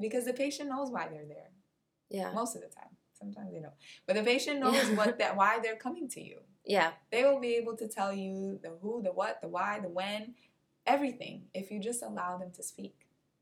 [0.00, 1.50] Because the patient knows why they're there
[2.08, 2.32] Yeah.
[2.32, 2.96] most of the time.
[3.20, 3.74] Sometimes they don't.
[4.06, 6.92] But the patient knows what that why they're coming to you Yeah.
[7.10, 10.34] they will be able to tell you the who, the what, the why, the when,
[10.86, 12.94] everything if you just allow them to speak.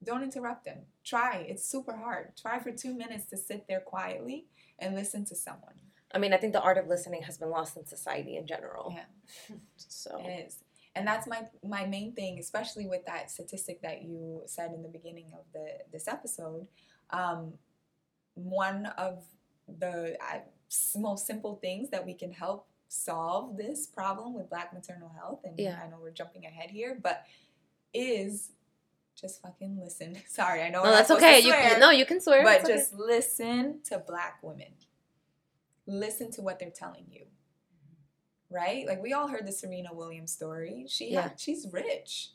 [0.05, 0.79] Don't interrupt them.
[1.05, 1.45] Try.
[1.49, 2.33] It's super hard.
[2.41, 4.47] Try for two minutes to sit there quietly
[4.79, 5.75] and listen to someone.
[6.14, 8.93] I mean, I think the art of listening has been lost in society in general.
[8.95, 9.57] Yeah.
[9.77, 10.59] So It is.
[10.95, 14.88] And that's my my main thing, especially with that statistic that you said in the
[14.88, 16.67] beginning of the this episode.
[17.11, 17.55] Um,
[18.35, 19.25] one of
[19.78, 20.16] the
[20.70, 25.40] s- most simple things that we can help solve this problem with Black maternal health,
[25.44, 25.81] and Yeah.
[25.85, 27.24] I know we're jumping ahead here, but
[27.92, 28.52] is
[29.14, 30.16] just fucking listen.
[30.28, 31.40] Sorry, I know no, that's okay.
[31.40, 32.42] to You can, no, you can swear.
[32.44, 32.74] but okay.
[32.76, 34.72] just listen to Black women.
[35.87, 38.54] Listen to what they're telling you mm-hmm.
[38.54, 38.87] right?
[38.87, 40.87] Like we all heard the Serena Williams story.
[40.88, 41.22] She Yeah.
[41.22, 42.31] had, she's rich.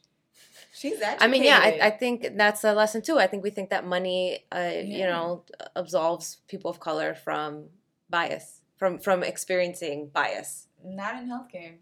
[0.73, 1.21] She's educated.
[1.21, 3.19] I mean, yeah, I, I think that's a lesson too.
[3.19, 5.43] I think we think that money, uh, you know,
[5.75, 7.65] absolves people of color from
[8.09, 10.67] bias, from from experiencing bias.
[10.83, 11.75] not in healthcare.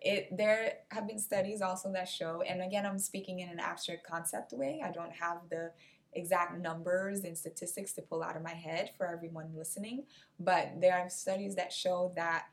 [0.00, 4.06] it there have been studies also that show, and again, I'm speaking in an abstract
[4.06, 4.80] concept way.
[4.82, 5.72] I don't have the
[6.12, 10.04] exact numbers and statistics to pull out of my head for everyone listening,
[10.38, 12.46] but there are studies that show that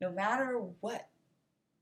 [0.00, 1.08] no matter what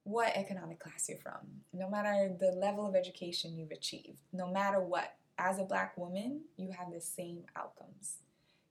[0.05, 1.39] what economic class you're from,
[1.73, 6.43] no matter the level of education you've achieved, no matter what, as a black woman,
[6.57, 8.19] you have the same outcomes.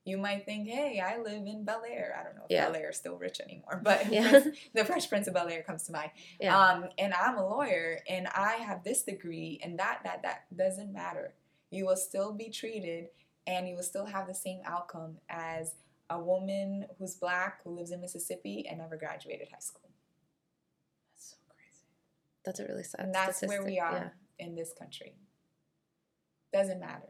[0.06, 2.16] You might think, hey, I live in Bel Air.
[2.18, 2.66] I don't know if Yeah.
[2.66, 4.40] Bel Air is still rich anymore, but Yeah.
[4.74, 6.10] The Fresh Prince of Bel Air comes to mind.
[6.40, 6.56] Yeah.
[6.58, 10.92] Um, and I'm a lawyer and I have this degree, and that, that, that doesn't
[10.92, 11.34] matter.
[11.70, 13.08] You will still be treated
[13.46, 15.74] and you will still have the same outcome as
[16.10, 19.83] a woman who's black who lives in Mississippi and never graduated high school.
[22.44, 25.14] That's a really sad And that's where we statistic, are in this country.
[26.52, 27.08] Doesn't matter.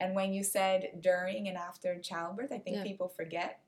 [0.00, 2.82] And when you said during and after childbirth, I think Yeah.
[2.82, 3.60] people forget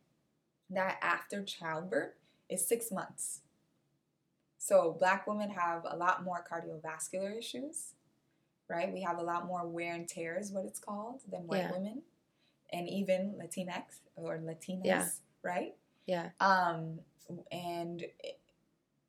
[0.70, 2.14] that after childbirth
[2.48, 3.42] is six months.
[4.58, 7.94] So black women have a lot more cardiovascular issues,
[8.68, 8.92] right?
[8.92, 11.72] We have a lot more wear and tear is what it's called than white Yeah.
[11.72, 12.02] women.
[12.72, 15.08] And even Latinx or Latinas, Yeah.
[15.42, 15.76] right?
[16.06, 16.30] Yeah.
[16.40, 17.00] um,
[17.50, 18.04] and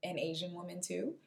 [0.03, 1.19] an Asian woman too.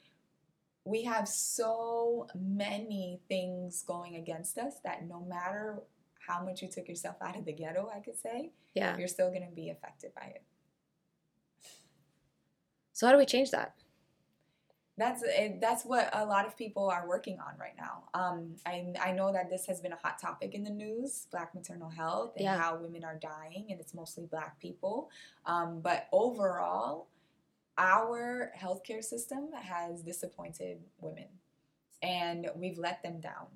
[0.84, 5.80] We have so many things going against us that no matter
[6.26, 8.96] how much you took yourself out of the ghetto, I could say, Yeah.
[8.96, 10.42] you're still going to be affected by it.
[12.92, 13.74] So how do we change that?
[14.96, 18.02] That's it, that's what a lot of people are working on right now.
[18.12, 21.54] Um, I I know that this has been a hot topic in the news, Black
[21.54, 22.58] maternal health and Yeah.
[22.58, 25.08] how women are dying, and it's mostly Black people.
[25.46, 27.06] Um, but overall,
[27.80, 31.28] our healthcare system has disappointed women,
[32.02, 33.46] and we've let them down,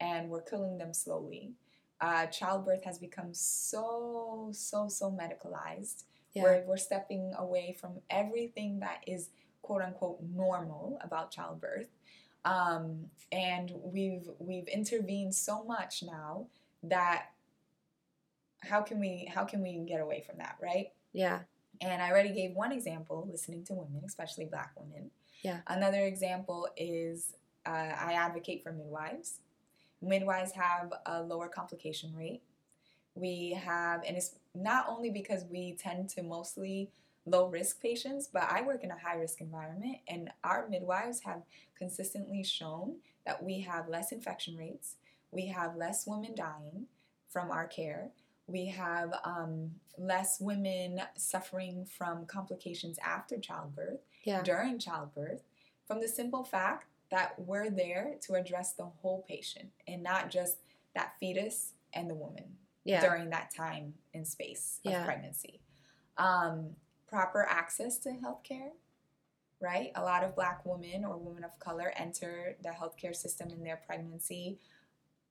[0.00, 1.52] and we're killing them slowly.
[2.00, 6.42] Uh, childbirth has become so so so medicalized Yeah.
[6.42, 9.30] where we're stepping away from everything that is
[9.62, 11.88] quote unquote normal about childbirth
[12.44, 16.46] um, and we've we've intervened so much now
[16.82, 17.26] that
[18.62, 21.40] how can we how can we get away from that right Yeah.
[21.80, 25.10] And I already gave one example, listening to women, especially black women.
[25.42, 25.60] Yeah.
[25.66, 27.34] Another example is
[27.66, 29.40] uh, I advocate for midwives.
[30.02, 32.42] Midwives have a lower complication rate.
[33.14, 36.90] We have, and it's not only because we tend to mostly
[37.26, 41.42] low risk patients, but I work in a high risk environment, and our midwives have
[41.76, 44.96] consistently shown that we have less infection rates,
[45.30, 46.86] we have less women dying
[47.28, 48.10] from our care,
[48.50, 54.42] we have um, less women suffering from complications after childbirth, Yeah.
[54.42, 55.42] during childbirth,
[55.86, 60.58] from the simple fact that we're there to address the whole patient and not just
[60.94, 63.00] that fetus and the woman Yeah.
[63.00, 65.04] during that time and space of Yeah.
[65.04, 65.60] pregnancy.
[66.16, 68.72] Um, proper access to healthcare,
[69.60, 69.90] right?
[69.94, 73.76] A lot of black women or women of color enter the healthcare system in their
[73.78, 74.58] pregnancy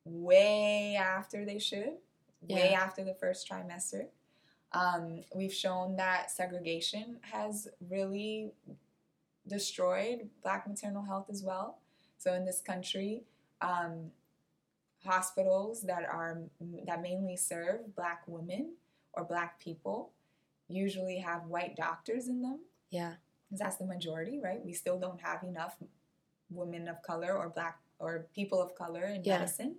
[0.05, 1.97] way after they should,
[2.41, 2.81] way Yeah.
[2.81, 4.07] after the first trimester.
[4.71, 8.53] Um, we've shown that segregation has really
[9.47, 11.79] destroyed black maternal health as well.
[12.17, 13.23] So in this country,
[13.61, 14.11] um,
[15.03, 16.41] hospitals that are
[16.85, 18.75] that mainly serve black women
[19.13, 20.11] or black people
[20.67, 23.15] usually have white doctors in them Yeah.
[23.47, 24.63] Because that's the majority, right?
[24.63, 25.77] We still don't have enough
[26.51, 29.39] women of color or black or people of color in Yeah.
[29.39, 29.77] medicine.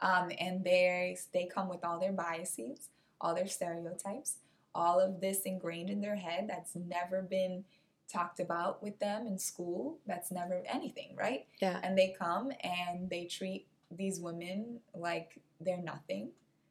[0.00, 4.36] Um, and they they come with all their biases, all their stereotypes,
[4.74, 7.64] all of this ingrained in their head that's never been
[8.12, 9.98] talked about with them in school.
[10.06, 11.46] That's never anything, right?
[11.60, 11.80] Yeah.
[11.82, 16.30] And they come and they treat these women like they're nothing.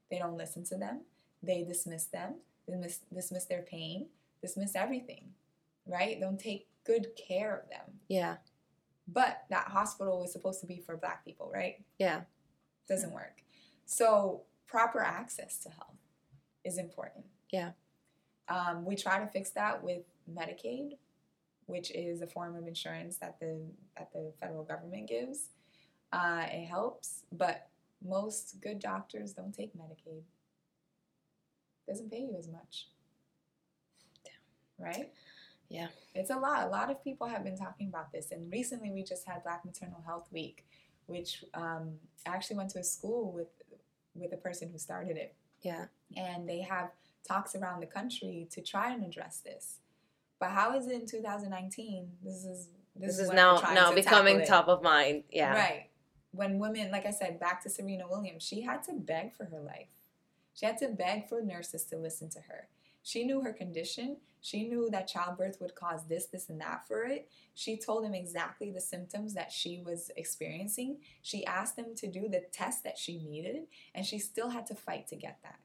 [0.09, 1.01] They don't listen to them.
[1.41, 2.35] They dismiss them.
[2.67, 4.07] They mis- dismiss their pain.
[4.41, 5.29] Dismiss everything,
[5.87, 6.19] right?
[6.19, 7.99] Don't take good care of them.
[8.07, 8.35] Yeah.
[9.07, 11.83] But that hospital was supposed to be for black people, right?
[11.99, 12.21] Yeah.
[12.87, 13.43] Doesn't work.
[13.85, 15.97] So proper access to health
[16.63, 17.25] is important.
[17.51, 17.71] Yeah.
[18.47, 20.97] Um, we try to fix that with Medicaid,
[21.65, 23.59] which is a form of insurance that the
[23.97, 25.49] that the federal government gives.
[26.11, 27.69] Uh, it helps, but
[28.03, 30.21] most good doctors don't take Medicaid.
[31.87, 32.87] Doesn't pay you as much.
[34.23, 34.85] Damn.
[34.85, 35.11] Right?
[35.69, 35.87] Yeah.
[36.13, 36.63] It's a lot.
[36.63, 39.65] A lot of people have been talking about this, and recently we just had Black
[39.65, 40.65] Maternal Health Week,
[41.07, 41.93] which um,
[42.27, 43.47] I actually went to a school with
[44.15, 45.85] with a person who started it Yeah.
[46.15, 46.91] and they have
[47.27, 49.79] talks around the country to try and address this.
[50.39, 52.07] But how is it in 2019?
[52.23, 55.23] This is This, is now now to becoming top of mind.
[55.31, 55.53] Yeah.
[55.53, 55.89] Right.
[56.31, 59.59] When women, like I said, back to Serena Williams, she had to beg for her
[59.59, 59.87] life.
[60.53, 62.69] She had to beg for nurses to listen to her.
[63.03, 64.17] She knew her condition.
[64.45, 67.27] She knew that childbirth would cause this, this, and that for it.
[67.55, 70.97] She told him exactly the symptoms that she was experiencing.
[71.23, 73.63] She asked him to do the test that she needed,
[73.95, 75.57] and she still had to fight to get that.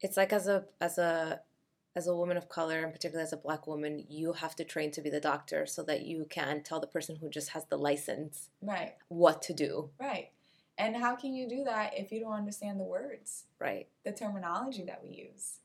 [0.00, 1.42] It's like as a as a
[1.94, 4.90] as a woman of color and particularly as a black woman, you have to train
[4.90, 7.78] to be the doctor so that you can tell the person who just has the
[7.78, 9.90] license Right, what to do.
[10.00, 10.30] right.
[10.76, 13.44] And how can you do that if you don't understand the words?
[13.60, 13.86] Right.
[14.04, 15.60] the terminology that we use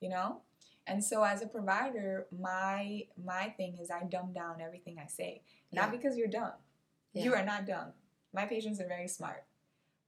[0.00, 0.40] you know
[0.86, 5.42] and so as a provider my my thing is i dumb down everything i say
[5.72, 5.90] not Yeah.
[5.96, 6.52] because you're dumb
[7.14, 7.92] you are not dumb
[8.32, 9.44] my patients are very smart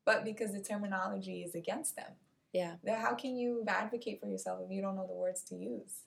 [0.05, 2.13] but because the terminology is against them
[2.53, 2.77] Yeah.
[3.07, 6.03] how can you advocate for yourself if you don't know the words to use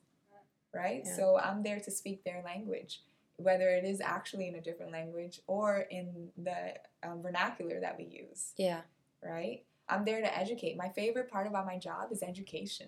[0.74, 1.16] right Yeah.
[1.16, 3.04] so i'm there to speak their language
[3.38, 8.06] whether it is actually in a different language or in the um, vernacular that we
[8.06, 8.82] use Yeah.
[9.24, 9.64] right?
[9.90, 10.76] I'm there to educate.
[10.76, 12.88] My favorite part about my job is education.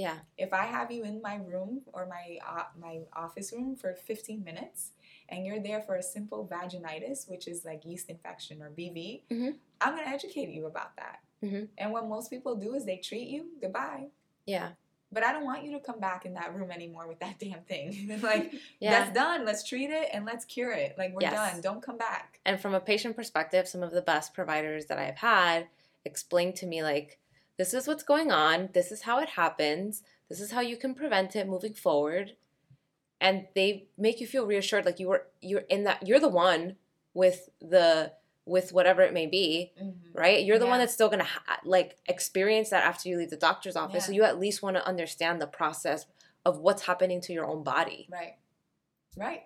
[0.00, 0.16] Yeah.
[0.38, 4.42] If I have you in my room or my uh, my office room for 15
[4.42, 4.92] minutes
[5.28, 9.56] and you're there for a simple vaginitis, which is like yeast infection or BV, Mhm.
[9.80, 11.18] I'm going to educate you about that.
[11.42, 11.68] Mhm.
[11.78, 14.06] And what most people do is they treat you, goodbye.
[14.46, 14.70] Yeah.
[15.12, 17.62] But I don't want you to come back in that room anymore with that damn
[17.64, 18.18] thing.
[18.22, 18.90] like, Yeah.
[19.00, 19.44] that's done.
[19.44, 20.96] Let's treat it and let's cure it.
[20.96, 21.34] Like, we're Yes.
[21.34, 21.60] done.
[21.60, 22.40] Don't come back.
[22.46, 25.68] And from a patient perspective, some of the best providers that I've had
[26.06, 27.18] explained to me like
[27.60, 30.94] this is what's going on, this is how it happens, this is how you can
[30.94, 32.34] prevent it moving forward.
[33.20, 36.76] And they make you feel reassured like you were you're in that you're the one
[37.12, 38.12] with the
[38.46, 39.94] with whatever it may be, Mhm.
[40.14, 40.42] right?
[40.42, 43.76] You're the one that's still to ha- like experience that after you leave the doctor's
[43.76, 44.06] office.
[44.06, 46.06] So you at least want to understand the process
[46.46, 48.08] of what's happening to your own body.
[48.10, 48.36] Right.
[49.18, 49.42] Right.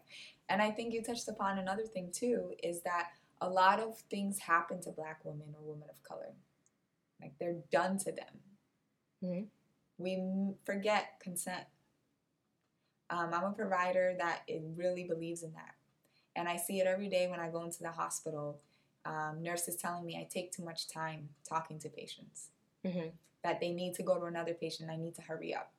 [0.48, 3.10] And I think you touched upon another thing too is that
[3.40, 6.32] a lot of things happen to black women or women of color.
[7.24, 8.42] Like they're done to them.
[9.22, 9.48] Mhm.
[9.96, 11.66] We forget consent.
[13.08, 15.74] Um, I'm a provider that it really believes in that.
[16.36, 18.60] And I see it every day when I go into the hospital.
[19.06, 22.50] Um, nurses telling me I take too much time talking to patients
[22.82, 23.12] Mhm.
[23.42, 25.72] that they need to go to another patient, I need to hurry up.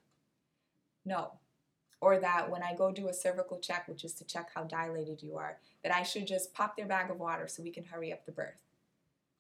[1.04, 1.40] No.
[2.02, 5.24] Or that when I go do a cervical check, which is to check how dilated
[5.24, 8.14] you are, that I should just pop their bag of water so we can hurry
[8.14, 8.60] up the birth.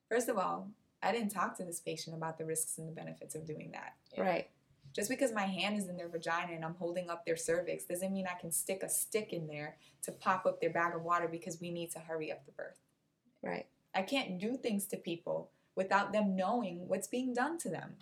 [0.09, 0.71] First of all,
[1.05, 3.93] I didn't talk to this patient about the risks and the benefits of doing that.
[4.17, 4.23] Yeah.
[4.23, 4.49] Right.
[4.93, 8.13] Just because my hand is in their vagina and I'm holding up their cervix doesn't
[8.13, 11.27] mean I can stick a stick in there to pop up their bag of water
[11.27, 12.79] because we need to hurry up the birth.
[13.43, 13.67] Right.
[13.93, 17.95] I can't do things to people without them knowing what's being done to them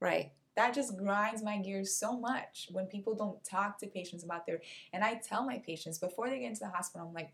[0.00, 0.32] Right.
[0.54, 4.60] that just grinds my gears so much when people don't talk to patients about their
[4.92, 7.32] and i tell my patients before they get into the hospital i'm like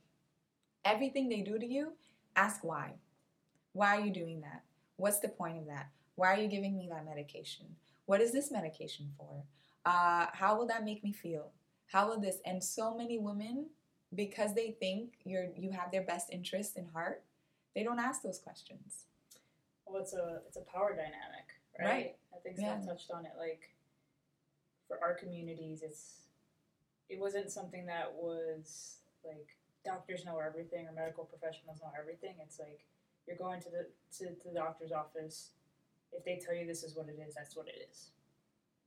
[0.85, 1.93] everything they do to you
[2.37, 2.93] ask why
[3.73, 4.63] why are you doing that
[5.01, 7.67] what's the point of that why are you giving me that medication
[8.07, 9.45] what is this medication for
[9.87, 11.51] uh, how will that make me feel
[11.87, 13.67] how will this and so many women
[14.15, 17.23] because they think you're you have their best interest in heart
[17.75, 19.05] they don't ask those questions
[19.87, 21.47] Well, it's a it's a power dynamic,
[21.79, 21.87] right?
[21.87, 22.17] Right.
[22.35, 22.81] I think Yeah.
[22.81, 23.33] Scott touched on it.
[23.39, 23.71] Like
[24.87, 26.03] for our communities, it's
[27.09, 29.49] it wasn't something that was like
[29.85, 32.35] doctors know everything or medical professionals know everything.
[32.45, 32.83] It's like
[33.27, 33.87] you're going to the
[34.19, 35.51] to, to the doctor's office.
[36.13, 38.11] If they tell you this is what it is, that's what it is.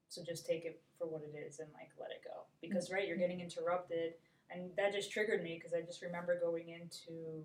[0.10, 2.44] So just take it for what it is and like let it go.
[2.62, 4.14] Because right, you're getting interrupted,
[4.52, 7.44] and that just triggered me because I just remember going into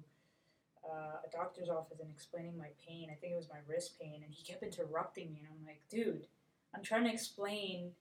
[0.85, 3.09] uh, a doctor's office and explaining my pain.
[3.11, 5.43] I think it was my wrist pain, and he kept interrupting me.
[5.45, 6.27] And I'm like, dude,
[6.75, 7.93] I'm trying to explain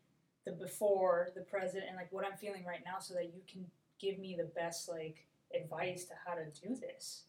[0.46, 3.66] the before, the present, and like what I'm feeling right now, so that you can
[4.00, 5.26] give me the best like
[5.56, 7.24] advice to how to do this.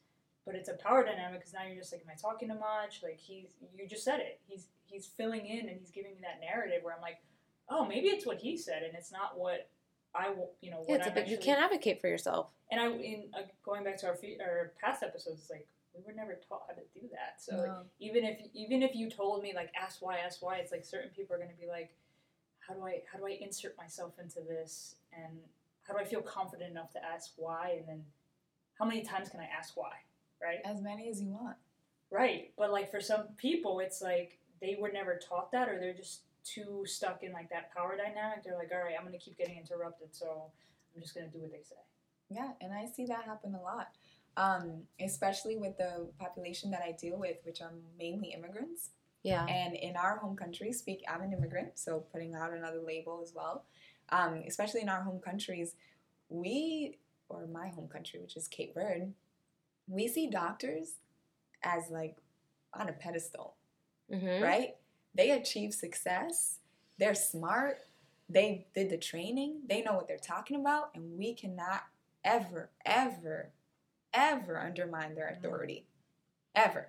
[0.49, 3.03] But it's a power dynamic because now you're just like, am I talking too much?
[3.03, 4.41] Like he's, you just said it.
[4.49, 7.19] He's he's filling in and he's giving me that narrative where I'm like,
[7.69, 9.69] oh, maybe it's what he said, and it's not what
[10.15, 12.09] I will, you know, Yeah, what it's a I'm bit, you actually- can't advocate for
[12.09, 12.47] yourself.
[12.73, 16.01] and I, in uh, going back to our fe- our past episodes, it's like we
[16.07, 17.43] were never taught how to do that.
[17.43, 20.73] So like, even if even if you told me like ask why, ask why, it's
[20.73, 21.91] like certain people are gonna be like,
[22.67, 25.37] how do I how do I insert myself into this, and
[25.83, 28.03] how do I feel confident enough to ask why, and then
[28.79, 29.93] how many times can I ask why,
[30.43, 30.59] right?
[30.65, 31.57] as many as you want
[32.11, 32.53] Right.
[32.57, 36.23] But like for some people, it's like they were never taught that, or they're just
[36.45, 38.45] too stuck in like that power dynamic.
[38.45, 40.51] They're like, all right, I'm gonna keep getting interrupted, so
[40.95, 41.77] I'm just gonna do what they say.
[42.31, 43.89] Yeah, and I see that happen a lot,
[44.37, 48.91] um, especially with the population that I deal with, which are mainly immigrants.
[49.23, 49.45] Yeah.
[49.47, 53.35] And in our home country, speak I'm an immigrant, so putting out another label as
[53.35, 53.65] well.
[54.11, 55.75] Um, especially in our home countries,
[56.31, 56.97] we
[57.29, 59.13] or my home country, which is Cape Verde,
[59.89, 60.95] we see doctors
[61.63, 62.17] as like
[62.75, 63.55] on a pedestal,
[64.13, 64.43] Mm-hmm.
[64.43, 64.77] right?
[65.15, 66.59] They achieve success.
[66.99, 67.81] They're smart.
[68.31, 71.85] They did the training, they know what they're talking about, and we cannot
[72.25, 73.51] ever, ever,
[74.13, 75.87] ever undermine their authority.
[76.55, 76.89] Ever.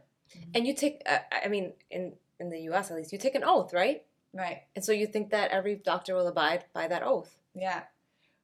[0.54, 2.92] And you take, uh, I mean, in in the U.S.
[2.92, 4.04] at least, you take an oath, right?
[4.34, 4.64] Right.
[4.76, 7.38] And so you think that every doctor will abide by that oath.
[7.56, 7.84] Yeah.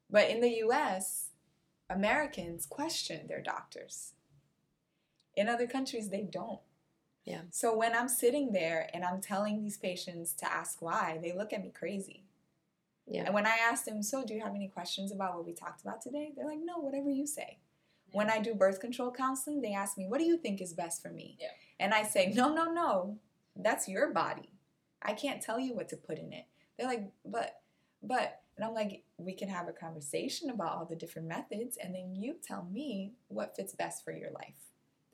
[0.09, 1.29] But in the US,
[1.89, 4.13] Americans question their doctors.
[5.35, 6.59] In other countries, they don't.
[7.25, 7.41] Yeah.
[7.49, 11.53] So when I'm sitting there and I'm telling these patients to ask why, they look
[11.53, 12.23] at me crazy.
[13.07, 13.25] Yeah.
[13.25, 15.81] And when I ask them, so do you have any questions about what we talked
[15.81, 16.31] about today?
[16.35, 17.57] They're like, no, whatever you say.
[18.11, 21.01] When I do birth control counseling, they ask me, what do you think is best
[21.01, 21.37] for me?
[21.39, 21.47] Yeah.
[21.79, 23.17] And I say, no, no, no,
[23.55, 24.49] that's your body.
[25.01, 26.45] I can't tell you what to put in it.
[26.77, 27.61] They're like, but,
[28.01, 31.93] but, and I'm like, we can have a conversation about all the different methods, and
[31.93, 34.55] then you tell me what fits best for your life.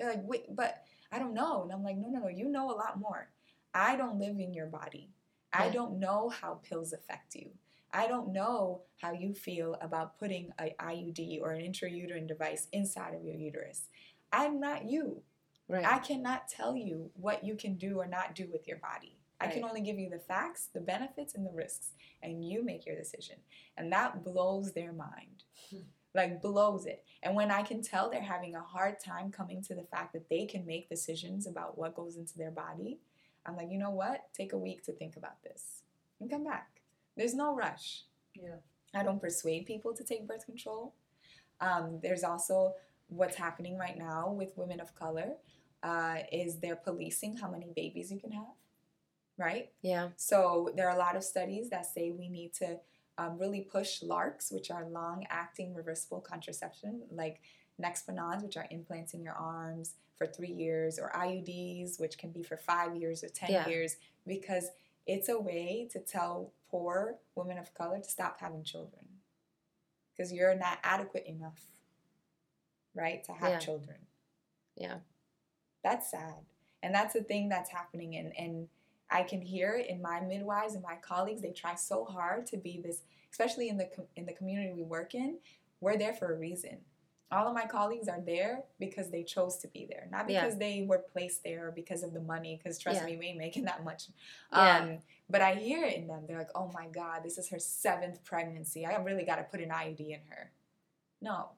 [0.02, 1.62] They're like, wait, but I don't know.
[1.62, 3.30] And I'm like, no, no, no, you know a lot more.
[3.72, 5.12] I don't live in your body.
[5.54, 7.52] I don't know how pills affect you.
[7.93, 13.14] I don't know how you feel about putting a IUD or an intrauterine device inside
[13.14, 13.89] of your uterus.
[14.32, 15.22] I'm not you.
[15.68, 15.86] Right.
[15.86, 19.20] I cannot tell you what you can do or not do with your body.
[19.39, 19.49] Right.
[19.49, 21.91] I can only give you the facts, the benefits, and the risks,
[22.24, 23.36] and you make your decision.
[23.78, 25.43] And that blows their mind.
[26.14, 27.03] like, blows it.
[27.24, 30.30] And when I can tell they're having a hard time coming to the fact that
[30.30, 32.99] they can make decisions about what goes into their body,
[33.45, 34.26] I'm like, you know what?
[34.34, 35.84] Take a week to think about this
[36.20, 36.82] and come back.
[37.16, 38.03] There's no rush.
[38.36, 38.55] Yeah.
[38.93, 40.93] I don't persuade people to take birth control.
[41.59, 42.74] Um, there's also
[43.07, 45.34] what's happening right now with women of color
[45.84, 48.53] uh, is they're policing how many babies you can have,
[49.38, 49.70] right?
[49.82, 50.09] yeah.
[50.18, 52.78] So there are a lot of studies that say we need to
[53.22, 57.41] um, really push LARCs, which are long-acting reversible contraception, like
[57.80, 62.43] Nexplanons, which are implants in your arms for three years, or IUDs, which can be
[62.43, 63.67] for five years or ten Yeah.
[63.67, 64.69] years, because
[65.05, 69.05] it's a way to tell poor women of color to stop having children,
[70.11, 71.59] because you're not adequate enough,
[72.95, 73.59] right, to have Yeah.
[73.59, 73.97] children.
[74.76, 74.99] Yeah.
[75.84, 76.45] That's sad.
[76.84, 78.15] And that's the thing that's happening.
[78.15, 78.69] And, and
[79.12, 81.41] I can hear it in my midwives and my colleagues.
[81.41, 83.01] They try so hard to be this,
[83.32, 85.38] especially in the, com- in the community we work in,
[85.82, 86.78] we're there for a reason.
[87.32, 90.41] All of my colleagues are there because they chose to be there, not Yeah.
[90.43, 92.59] because they were placed there or because of the money.
[92.62, 93.05] Because trust Yeah.
[93.05, 94.07] me, we ain't making that much.
[94.53, 94.78] Yeah.
[94.80, 94.99] Um,
[95.30, 96.26] but I hear it in them.
[96.28, 98.86] They're like, "Oh my God, this is her seventh pregnancy.
[98.86, 100.51] I really got to put an IUD in her."
[101.22, 101.51] No,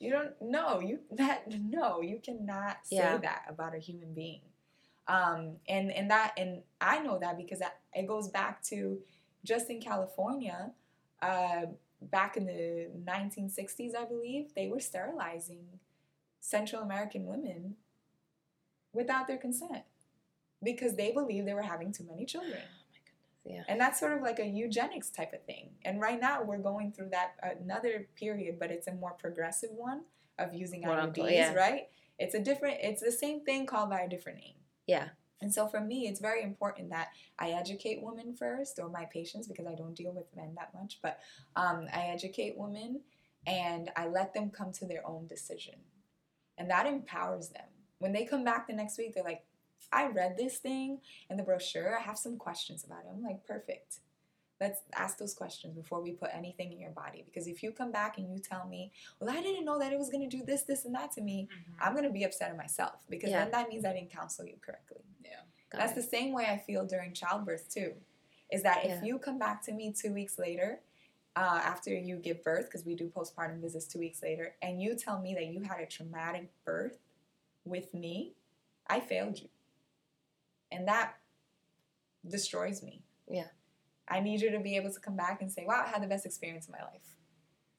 [0.00, 0.32] you don't.
[0.42, 3.16] No, you that no, you cannot say Yeah.
[3.18, 4.40] that about a human being.
[5.06, 7.60] Um, and and that and I know that because
[7.94, 8.98] it goes back to
[9.44, 10.72] just in California,
[11.20, 11.66] uh,
[12.00, 15.66] back in the 1960s, I believe they were sterilizing
[16.40, 17.76] Central American women
[18.92, 19.82] without their consent
[20.62, 22.62] because they believed they were having too many children.
[23.44, 23.62] Yeah.
[23.68, 25.70] And that's sort of like a eugenics type of thing.
[25.84, 30.02] And right now we're going through that another period, but it's a more progressive one
[30.38, 31.52] of using IUDs, yeah.
[31.52, 31.88] right?
[32.18, 34.54] It's a different, it's the same thing called by a different name.
[34.86, 35.08] Yeah.
[35.40, 37.08] And so for me, it's very important that
[37.38, 41.00] I educate women first, or my patients, because I don't deal with men that much,
[41.02, 41.18] but
[41.56, 43.00] um, I educate women
[43.46, 45.74] and I let them come to their own decision.
[46.56, 47.66] And that empowers them.
[47.98, 49.44] When they come back the next week, they're like,
[49.92, 51.98] I read this thing in the brochure.
[51.98, 53.12] I have some questions about it.
[53.12, 53.98] I'm like, perfect.
[54.64, 57.22] Let's ask those questions before we put anything in your body.
[57.26, 59.98] Because if you come back and you tell me, well, I didn't know that it
[59.98, 61.48] was going to do this, this, and that to me,
[61.80, 63.40] I'm going to be upset at myself because Yeah.
[63.42, 65.02] then that means I didn't counsel you correctly.
[65.70, 66.02] Got That's it.
[66.02, 67.94] the same way I feel during childbirth too.
[68.52, 70.80] Is that if you come back to me two weeks later,
[71.36, 74.94] uh, after you give birth, because we do postpartum visits two weeks later, and you
[74.94, 76.98] tell me that you had a traumatic birth
[77.64, 78.34] with me,
[78.86, 79.48] I failed you.
[80.70, 81.16] And that
[82.28, 83.02] destroys me.
[83.28, 83.48] Yeah.
[84.08, 86.06] I need you to be able to come back and say, wow, I had the
[86.06, 87.16] best experience of my life.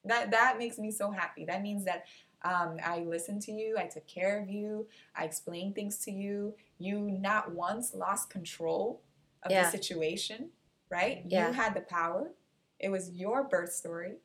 [0.04, 1.46] That, that makes me so happy.
[1.46, 2.06] That means that
[2.44, 6.54] um, I listened to you, I took care of you, I explained things to you.
[6.78, 9.02] You not once lost control
[9.44, 9.64] of Yeah.
[9.64, 10.50] the situation,
[10.90, 11.24] right?
[11.26, 11.48] Yeah.
[11.48, 12.32] You had the power.
[12.80, 14.18] It was your birth story.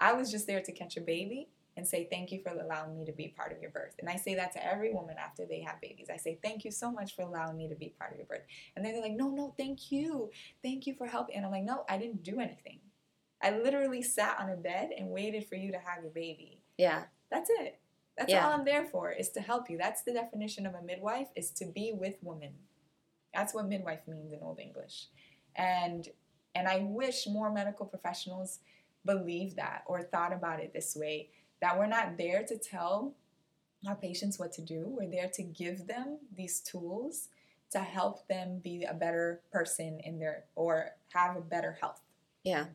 [0.00, 3.04] I was just there to catch a baby and say thank you for allowing me
[3.04, 3.94] to be part of your birth.
[3.98, 6.08] And I say that to every woman after they have babies.
[6.12, 8.42] I say thank you so much for allowing me to be part of your birth.
[8.76, 10.30] And then they're like, no, no, thank you.
[10.62, 11.36] Thank you for helping.
[11.36, 12.78] And I'm like, no, I didn't do anything.
[13.42, 16.62] I literally sat on a bed and waited for you to have your baby.
[16.78, 17.04] Yeah.
[17.30, 17.80] That's it.
[18.16, 18.46] That's Yeah.
[18.46, 19.76] all I'm there for is to help you.
[19.76, 22.54] That's the definition of a midwife is to be with women.
[23.34, 25.08] That's what midwife means in Old English.
[25.56, 26.08] And
[26.56, 28.60] and I wish more medical professionals
[29.04, 31.30] believed that or thought about it this way
[31.64, 33.14] that we're not there to tell
[33.88, 34.84] our patients what to do.
[34.86, 37.28] We're there to give them these tools
[37.70, 42.02] to help them be a better person in their or have a better health.
[42.44, 42.66] Yeah.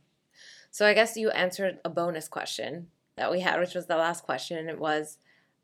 [0.71, 4.23] So I guess you answered a bonus question that we had, which was the last
[4.23, 5.19] question, it was,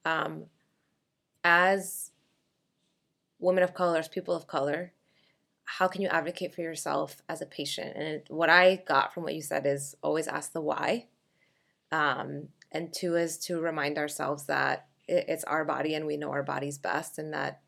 [0.06, 0.44] um,
[1.44, 2.12] as
[3.40, 4.94] women of color, as people of color,
[5.64, 7.96] how can you advocate for yourself as a patient?
[7.96, 11.08] And what I got from what you said is always ask the why.
[11.92, 16.44] Um, and two is to remind ourselves that it's our body and we know our
[16.44, 17.62] bodies best, and that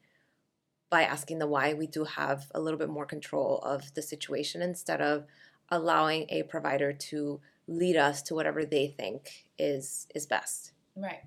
[0.89, 4.62] by asking the why, we do have a little bit more control of the situation
[4.62, 5.26] instead of
[5.70, 10.74] allowing a provider to lead us to whatever they think is is best.
[10.95, 11.24] Right.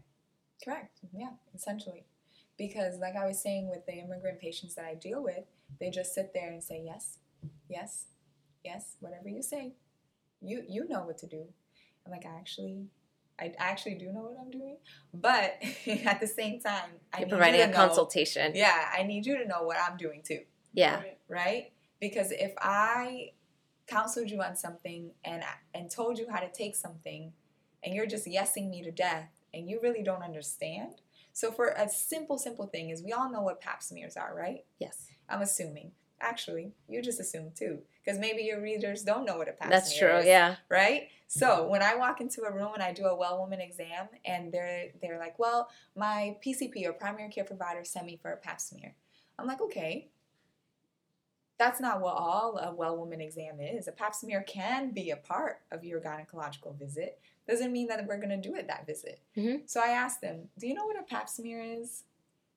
[0.63, 0.99] Correct.
[1.17, 2.05] Yeah, essentially.
[2.59, 5.45] Because like I was saying with the immigrant patients that I deal with,
[5.79, 7.19] they just sit there and say yes,
[7.69, 8.07] yes,
[8.63, 9.73] yes, whatever you say.
[10.43, 11.45] You you know what to do.
[12.05, 12.89] I'm like, I actually
[13.41, 14.77] I actually do know what I'm doing,
[15.15, 15.55] but
[16.05, 18.53] at the same time, I You're need providing you a to know, consultation.
[18.55, 20.41] Yeah, I need you to know what I'm doing too,
[20.73, 20.97] Yeah.
[20.97, 21.19] Right.
[21.29, 21.73] right?
[22.01, 23.33] Because if I
[23.87, 25.43] counseled you on something and
[25.75, 27.33] and told you how to take something,
[27.83, 31.01] and you're just yesing me to death, and you really don't understand.
[31.33, 34.65] So for a simple, simple thing is we all know what pap smears are, right?
[34.79, 35.07] Yes.
[35.29, 35.93] I'm assuming.
[36.21, 39.79] Actually, you just assume too, because maybe your readers don't know what a pap smear
[39.79, 39.85] is.
[39.85, 40.17] That's true.
[40.19, 40.57] is Yeah.
[40.69, 41.09] right?
[41.27, 44.51] So when I walk into a room and I do a well woman exam, and
[44.53, 48.61] they're they're like, "Well, my PCP or primary care provider sent me for a Pap
[48.61, 48.97] smear,"
[49.39, 50.11] I'm like, "Okay."
[51.57, 53.87] That's not what all a well woman exam is.
[53.87, 57.21] A Pap smear can be a part of your gynecological visit.
[57.47, 59.21] Doesn't mean that we're gonna do it that visit.
[59.37, 59.69] Mhm.
[59.71, 62.05] So I asked them, "Do you know what a Pap smear is?"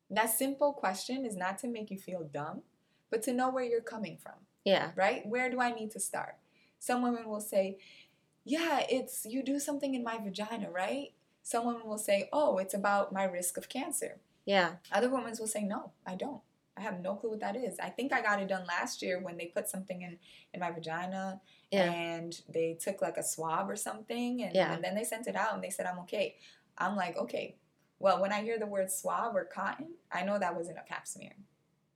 [0.10, 2.64] That simple question is not to make you feel dumb,
[3.12, 4.92] but to know where you're coming from Yeah.
[4.96, 5.26] right?
[5.26, 6.36] Where do I need to start?
[6.80, 7.78] Some women will say,
[8.46, 11.14] Yeah, it's you do something in my vagina, right?
[11.44, 14.20] Some women will say, Oh, it's about my risk of cancer.
[14.46, 14.74] Yeah.
[14.92, 16.42] Other women will say, No, I don't.
[16.76, 17.78] I have no clue what that is.
[17.80, 20.18] I think I got it done last year when they put something in,
[20.54, 21.40] in my vagina
[21.72, 21.92] Yeah.
[21.92, 24.74] and they took like a swab or something and, Yeah.
[24.74, 26.38] and then they sent it out and they said, I'm okay.
[26.78, 27.58] I'm like, Okay.
[28.00, 31.08] Well, when I hear the word swab or cotton, I know that wasn't a pap
[31.08, 31.32] smear.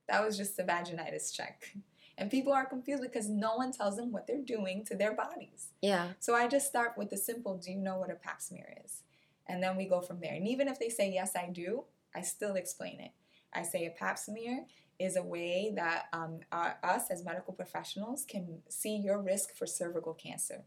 [0.08, 1.76] That was just a vaginitis check.
[2.18, 5.68] And people are confused because no one tells them what they're doing to their bodies.
[5.82, 6.10] Yeah.
[6.20, 9.04] So I just start with the simple, do you know what a pap smear is?
[9.48, 10.34] And then we go from there.
[10.34, 11.84] And even if they say, yes, I do,
[12.16, 13.12] I still explain it.
[13.54, 14.66] I say a pap smear
[15.00, 19.68] is a way that um, our, us as medical professionals can see your risk for
[19.68, 20.64] cervical cancer.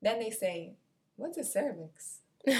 [0.00, 0.74] Then they say,
[1.16, 2.20] what's a cervix?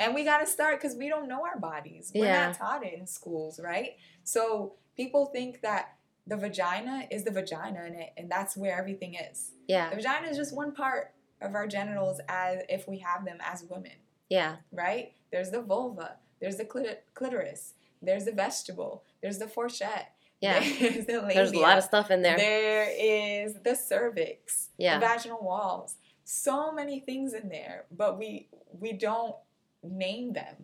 [0.00, 2.10] And we got to start because we don't know our bodies.
[2.14, 2.46] We're Yeah.
[2.46, 3.96] not taught it in schools, right?
[4.24, 9.14] So people think that the vagina is the vagina in it, and that's where everything
[9.14, 9.52] is.
[9.66, 9.90] Yeah.
[9.90, 13.64] The vagina is just one part of our genitals as if we have them as
[13.68, 13.92] women,
[14.28, 14.56] Yeah.
[14.72, 15.12] right?
[15.32, 20.60] There's the vulva, there's the clit- clitoris, there's the vestibule, there's the fourchette, Yeah.
[20.80, 22.36] there's the labia, There's a lot of stuff in there.
[22.36, 24.98] there is the cervix, Yeah.
[24.98, 25.96] the vaginal walls.
[26.24, 28.48] So many things in there, but we
[28.78, 29.34] we don't
[29.82, 30.56] name them.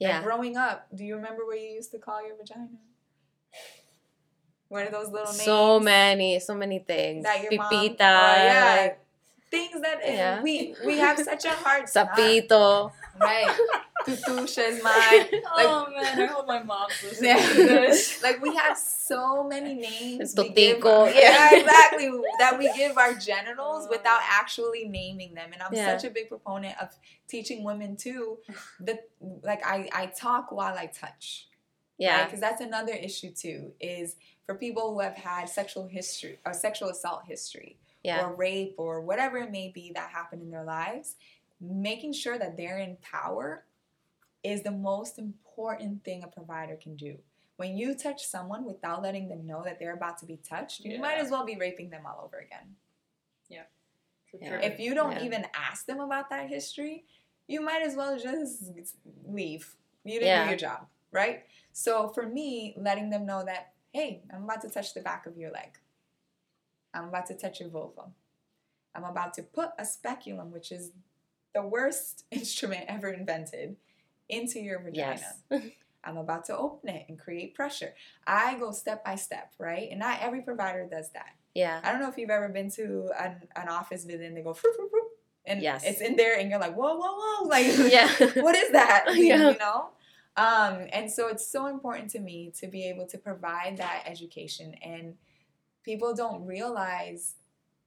[0.00, 0.22] Like Yeah.
[0.22, 2.78] growing up, do you remember what you used to call your vagina?
[4.70, 5.42] What are those little names?
[5.42, 7.24] So many, so many things.
[7.24, 7.98] that your mom, Pipita.
[8.00, 8.92] Oh, yeah,
[9.50, 10.40] things that Yeah.
[10.42, 12.06] we we have such a hard time.
[12.06, 12.92] Sapito.
[13.20, 13.50] Right,
[14.06, 15.42] tutusha is mine.
[15.58, 17.48] oh man, I hope my mom's listening Yeah.
[17.48, 18.22] to this.
[18.26, 20.20] like we have so many names.
[20.20, 21.12] It's give- totico.
[21.12, 21.58] Yeah, Yeah.
[21.60, 22.08] exactly.
[22.38, 23.90] That we give our genitals oh.
[23.90, 25.50] without actually naming them.
[25.52, 25.98] And I'm Yeah.
[25.98, 26.88] such a big proponent of
[27.26, 28.38] teaching women too.
[28.78, 29.08] That
[29.42, 31.48] like I I talk while I touch.
[31.98, 32.24] Yeah.
[32.24, 33.72] Because that's another issue too.
[33.80, 34.16] Is
[34.50, 38.24] for people who have had sexual history or sexual assault history Yeah.
[38.26, 41.14] or rape or whatever it may be that happened in their lives,
[41.60, 43.64] making sure that they're in power
[44.42, 47.16] is the most important thing a provider can do.
[47.58, 50.98] When you touch someone without letting them know that they're about to be touched, you
[50.98, 52.74] might as well be raping them all over again.
[53.46, 54.58] For Yeah.
[54.60, 55.24] If you don't Yeah.
[55.24, 57.04] even ask them about that history,
[57.46, 58.64] you might as well just
[59.26, 59.76] leave.
[60.04, 60.42] You didn't Yeah.
[60.44, 61.46] do your job, right?
[61.72, 65.36] So for me, letting them know that, hey, I'm about to touch the back of
[65.36, 65.78] your leg.
[66.94, 68.06] I'm about to touch your vulva.
[68.94, 70.90] I'm about to put a speculum, which is
[71.54, 73.76] the worst instrument ever invented,
[74.28, 75.20] into your vagina.
[75.50, 75.62] Yes.
[76.04, 77.92] I'm about to open it and create pressure.
[78.26, 79.88] I go step by step, right?
[79.90, 81.34] And not every provider does that.
[81.54, 81.78] Yeah.
[81.84, 84.52] I don't know if you've ever been to an, an office visit and they go,
[84.54, 85.04] "Vroom, vroom, vroom,"
[85.44, 85.82] and Yes.
[85.84, 88.08] it's in there, and you're like, whoa, whoa, whoa, like, Yeah.
[88.40, 89.06] what is that?
[89.14, 89.50] Yeah.
[89.50, 89.90] You know?
[90.40, 94.74] Um, and so it's so important to me to be able to provide that education.
[94.82, 95.16] And
[95.84, 97.34] people don't realize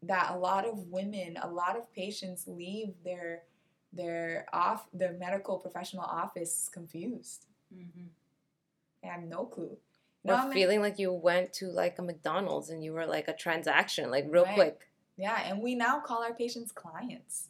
[0.04, 3.44] that a lot of women, a lot of patients leave their
[3.96, 7.46] their off their medical professional office confused.
[7.74, 8.10] Mhm.
[9.02, 9.78] They have no clue.
[10.26, 13.34] Or No, feeling like you went to like a McDonald's and you were like a
[13.34, 14.56] transaction, like real Right.
[14.56, 14.90] quick.
[15.16, 17.50] Yeah, and we now call our patients clients,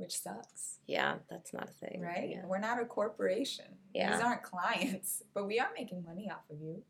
[0.00, 0.78] which sucks.
[0.86, 2.00] Yeah, that's not a thing.
[2.00, 2.30] Right?
[2.30, 2.46] Yeah.
[2.46, 3.66] We're not a corporation.
[3.94, 4.12] Yeah.
[4.12, 6.82] These aren't clients, but we are making money off of you.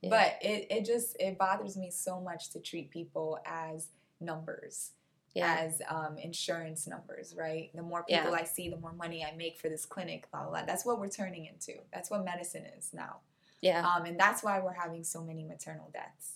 [0.00, 0.10] Yeah.
[0.10, 3.88] But it, it just it bothers me so much to treat people as
[4.20, 4.92] numbers,
[5.34, 5.56] yeah.
[5.60, 7.70] as um, insurance numbers, right?
[7.74, 8.38] The more people Yeah.
[8.38, 10.64] I see, the more money I make for this clinic, blah, blah, blah.
[10.64, 11.74] That's what we're turning into.
[11.92, 13.16] That's what medicine is now.
[13.60, 13.86] yeah.
[13.86, 16.34] Um, and that's why we're having so many maternal deaths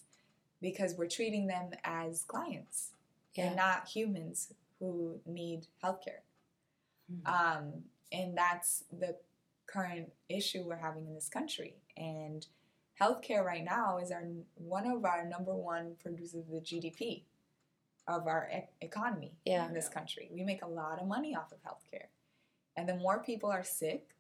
[0.60, 2.90] because we're treating them as clients
[3.34, 3.46] yeah.
[3.46, 6.20] and not humans who need healthcare.
[7.10, 7.26] Mhm.
[7.26, 9.18] Um, and that's the
[9.66, 11.76] current issue we're having in this country.
[11.96, 12.46] And
[13.00, 14.22] healthcare right now is our
[14.54, 17.24] one of our number one producers of the GDP
[18.06, 19.66] of our e- economy Yeah.
[19.66, 20.30] in this country.
[20.32, 22.08] We make a lot of money off of healthcare.
[22.76, 24.14] And the more people are sick,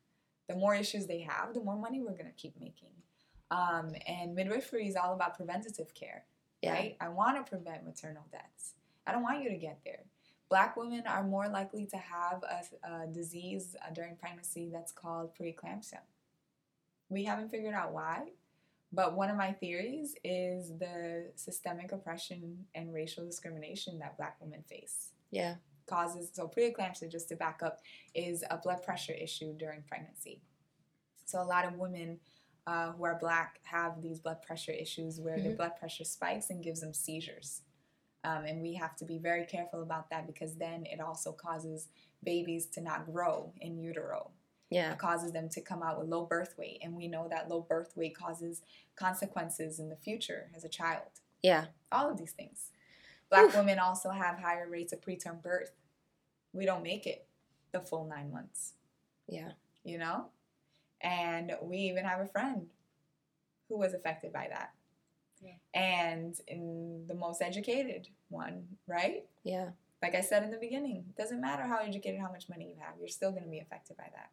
[0.46, 3.02] the more issues they have, the more money we're going to keep making.
[3.50, 6.26] Um, and midwifery is all about preventative care
[6.62, 6.72] yeah.
[6.72, 6.96] right?
[7.00, 8.74] I want to prevent maternal deaths.
[9.06, 10.04] I don't want you to get there.
[10.48, 15.30] Black women are more likely to have a, a disease uh, during pregnancy that's called
[15.38, 15.98] preeclampsia.
[17.10, 18.30] We haven't figured out why,
[18.92, 24.62] but one of my theories is the systemic oppression and racial discrimination that black women
[24.68, 25.56] face Yeah.
[25.86, 27.80] causes so preeclampsia just to back up
[28.14, 30.40] is a blood pressure issue during pregnancy
[31.24, 32.20] so a lot of women
[32.66, 35.56] uh, who are black have these blood pressure issues where their Mhm.
[35.56, 37.62] blood pressure spikes and gives them seizures
[38.24, 41.88] um, and we have to be very careful about that because then it also causes
[42.24, 44.30] babies to not grow in utero
[44.70, 44.92] Yeah.
[44.92, 47.60] it causes them to come out with low birth weight and we know that low
[47.60, 48.62] birth weight causes
[48.96, 51.66] consequences in the future as a child Yeah.
[51.92, 52.70] all of these things.
[53.30, 53.56] Black Oof.
[53.56, 55.72] women also have higher rates of preterm birth.
[56.54, 57.26] We don't make it
[57.72, 58.72] the full nine months,
[59.28, 59.52] Yeah.
[59.84, 60.30] you know?
[61.00, 62.68] And we even have a friend
[63.68, 64.72] who was affected by that.
[65.40, 65.80] Yeah.
[65.80, 69.24] And in the most educated one, right?
[69.44, 69.70] Yeah.
[70.02, 72.76] Like I said in the beginning, it doesn't matter how educated, how much money you
[72.80, 74.30] have, you're still going to be affected by that.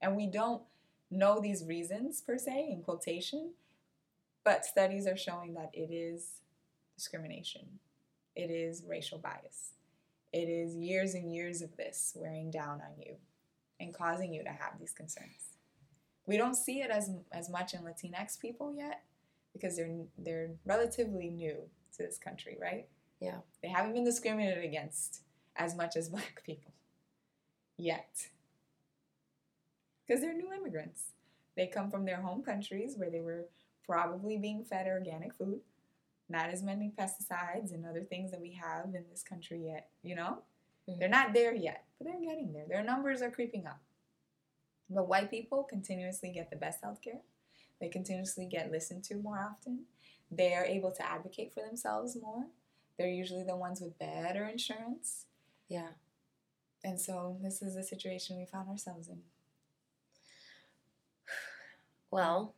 [0.00, 0.62] And we don't
[1.10, 3.52] know these reasons per se, in quotation,
[4.44, 6.40] but studies are showing that it is
[6.94, 7.62] discrimination,
[8.34, 9.72] it is racial bias,
[10.32, 13.16] it is years and years of this wearing down on you
[13.80, 15.56] and causing you to have these concerns.
[16.26, 19.02] We don't see it as, as much in Latinx people yet
[19.56, 21.56] because they're, they're relatively new
[21.96, 22.86] to this country, right?
[23.20, 23.38] Yeah.
[23.62, 25.22] They haven't been discriminated against
[25.56, 26.72] as much as black people
[27.76, 28.28] yet.
[30.06, 31.12] Because they're new immigrants.
[31.56, 33.46] They come from their home countries where they were
[33.84, 35.60] probably being fed organic food,
[36.28, 40.14] not as many pesticides and other things that we have in this country yet, you
[40.14, 40.42] know?
[40.88, 40.98] Mhm.
[40.98, 42.66] They're not there yet, but they're getting there.
[42.68, 43.80] Their numbers are creeping up.
[44.88, 47.22] But white people continuously get the best health care.
[47.80, 49.84] They continuously get listened to more often.
[50.30, 52.46] They are able to advocate for themselves more.
[52.98, 55.26] They're usually the ones with better insurance.
[55.68, 55.88] Yeah.
[56.82, 59.20] And so this is the situation we found ourselves in.
[62.10, 62.54] Well,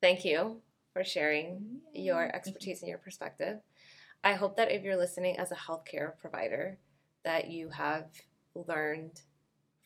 [0.00, 0.60] thank you
[0.92, 3.60] for sharing your expertise and your perspective.
[4.22, 6.78] I hope that if you're listening as a healthcare provider,
[7.24, 8.06] that you have
[8.54, 9.22] learned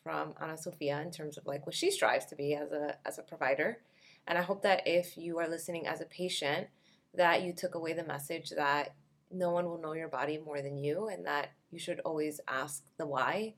[0.03, 3.17] from Ana Sofia in terms of like what she strives to be as a as
[3.17, 3.79] a provider.
[4.27, 6.67] And I hope that if you are listening as a patient,
[7.13, 8.95] that you took away the message that
[9.31, 12.83] no one will know your body more than you, and that you should always ask
[12.97, 13.53] the why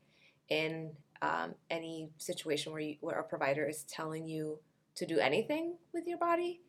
[0.49, 0.91] in
[1.22, 4.59] um, any situation where you, where a provider is telling you
[4.95, 6.61] to do anything with your body,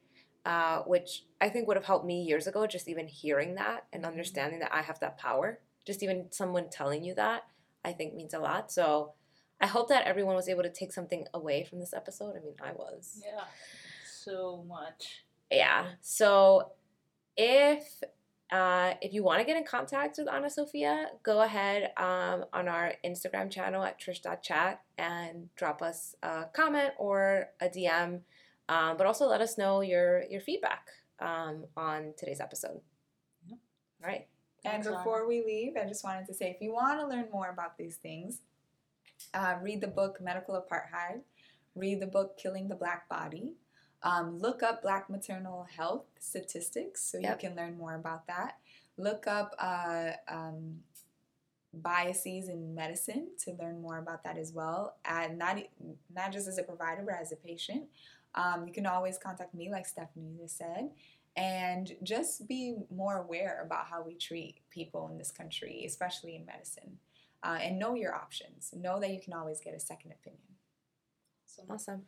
[0.45, 2.67] uh, which I think would have helped me years ago.
[2.67, 4.09] Just even hearing that and Mhm.
[4.09, 7.45] understanding that I have that power, just even someone telling you that,
[7.85, 8.71] I think means a lot.
[8.73, 9.15] So
[9.61, 12.37] I hope that everyone was able to take something away from this episode.
[12.37, 13.23] I mean, I was.
[13.25, 13.45] Yeah,
[14.29, 15.25] so much.
[15.51, 15.87] Yeah.
[16.01, 16.73] So
[17.37, 18.03] if
[18.51, 22.67] uh, if you want to get in contact with Anna Sophia, go ahead um, on
[22.67, 28.21] our Instagram channel at trish.chat and drop us a comment or a DM.
[28.71, 30.89] Um, but also let us know your your feedback
[31.21, 32.81] um, on today's episode.
[33.49, 33.59] Yep.
[34.03, 34.27] All right.
[34.65, 34.97] And Thanks, Anna.
[34.97, 37.79] before we leave, I just wanted to say if you want to learn more about
[37.79, 38.41] these things,
[39.35, 41.21] uh, read the book Medical Apartheid,
[41.75, 43.53] read the book Killing the Black Body,
[44.03, 47.43] um, look up Black maternal health statistics so Yep.
[47.43, 48.59] you can learn more about that.
[48.97, 50.81] Look up uh, um,
[51.73, 54.97] biases in medicine to learn more about that as well.
[55.05, 55.59] And not,
[56.15, 57.85] not just as a provider, but as a patient.
[58.35, 60.91] Um, you can always contact me, like Stephanie just said
[61.37, 66.45] and just be more aware about how we treat people in this country, especially in
[66.45, 66.99] medicine.
[67.45, 68.75] Uh, and know your options.
[68.77, 70.43] Know that you can always get a second opinion.
[71.47, 72.03] So, Awesome.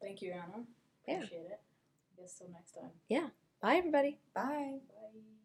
[0.00, 0.64] thank you, Anna.
[1.10, 1.16] Yeah.
[1.16, 1.60] Appreciate it.
[2.18, 2.90] I guess till next time.
[3.60, 4.18] Bye, everybody.
[4.34, 4.80] Bye.
[4.88, 5.39] Bye.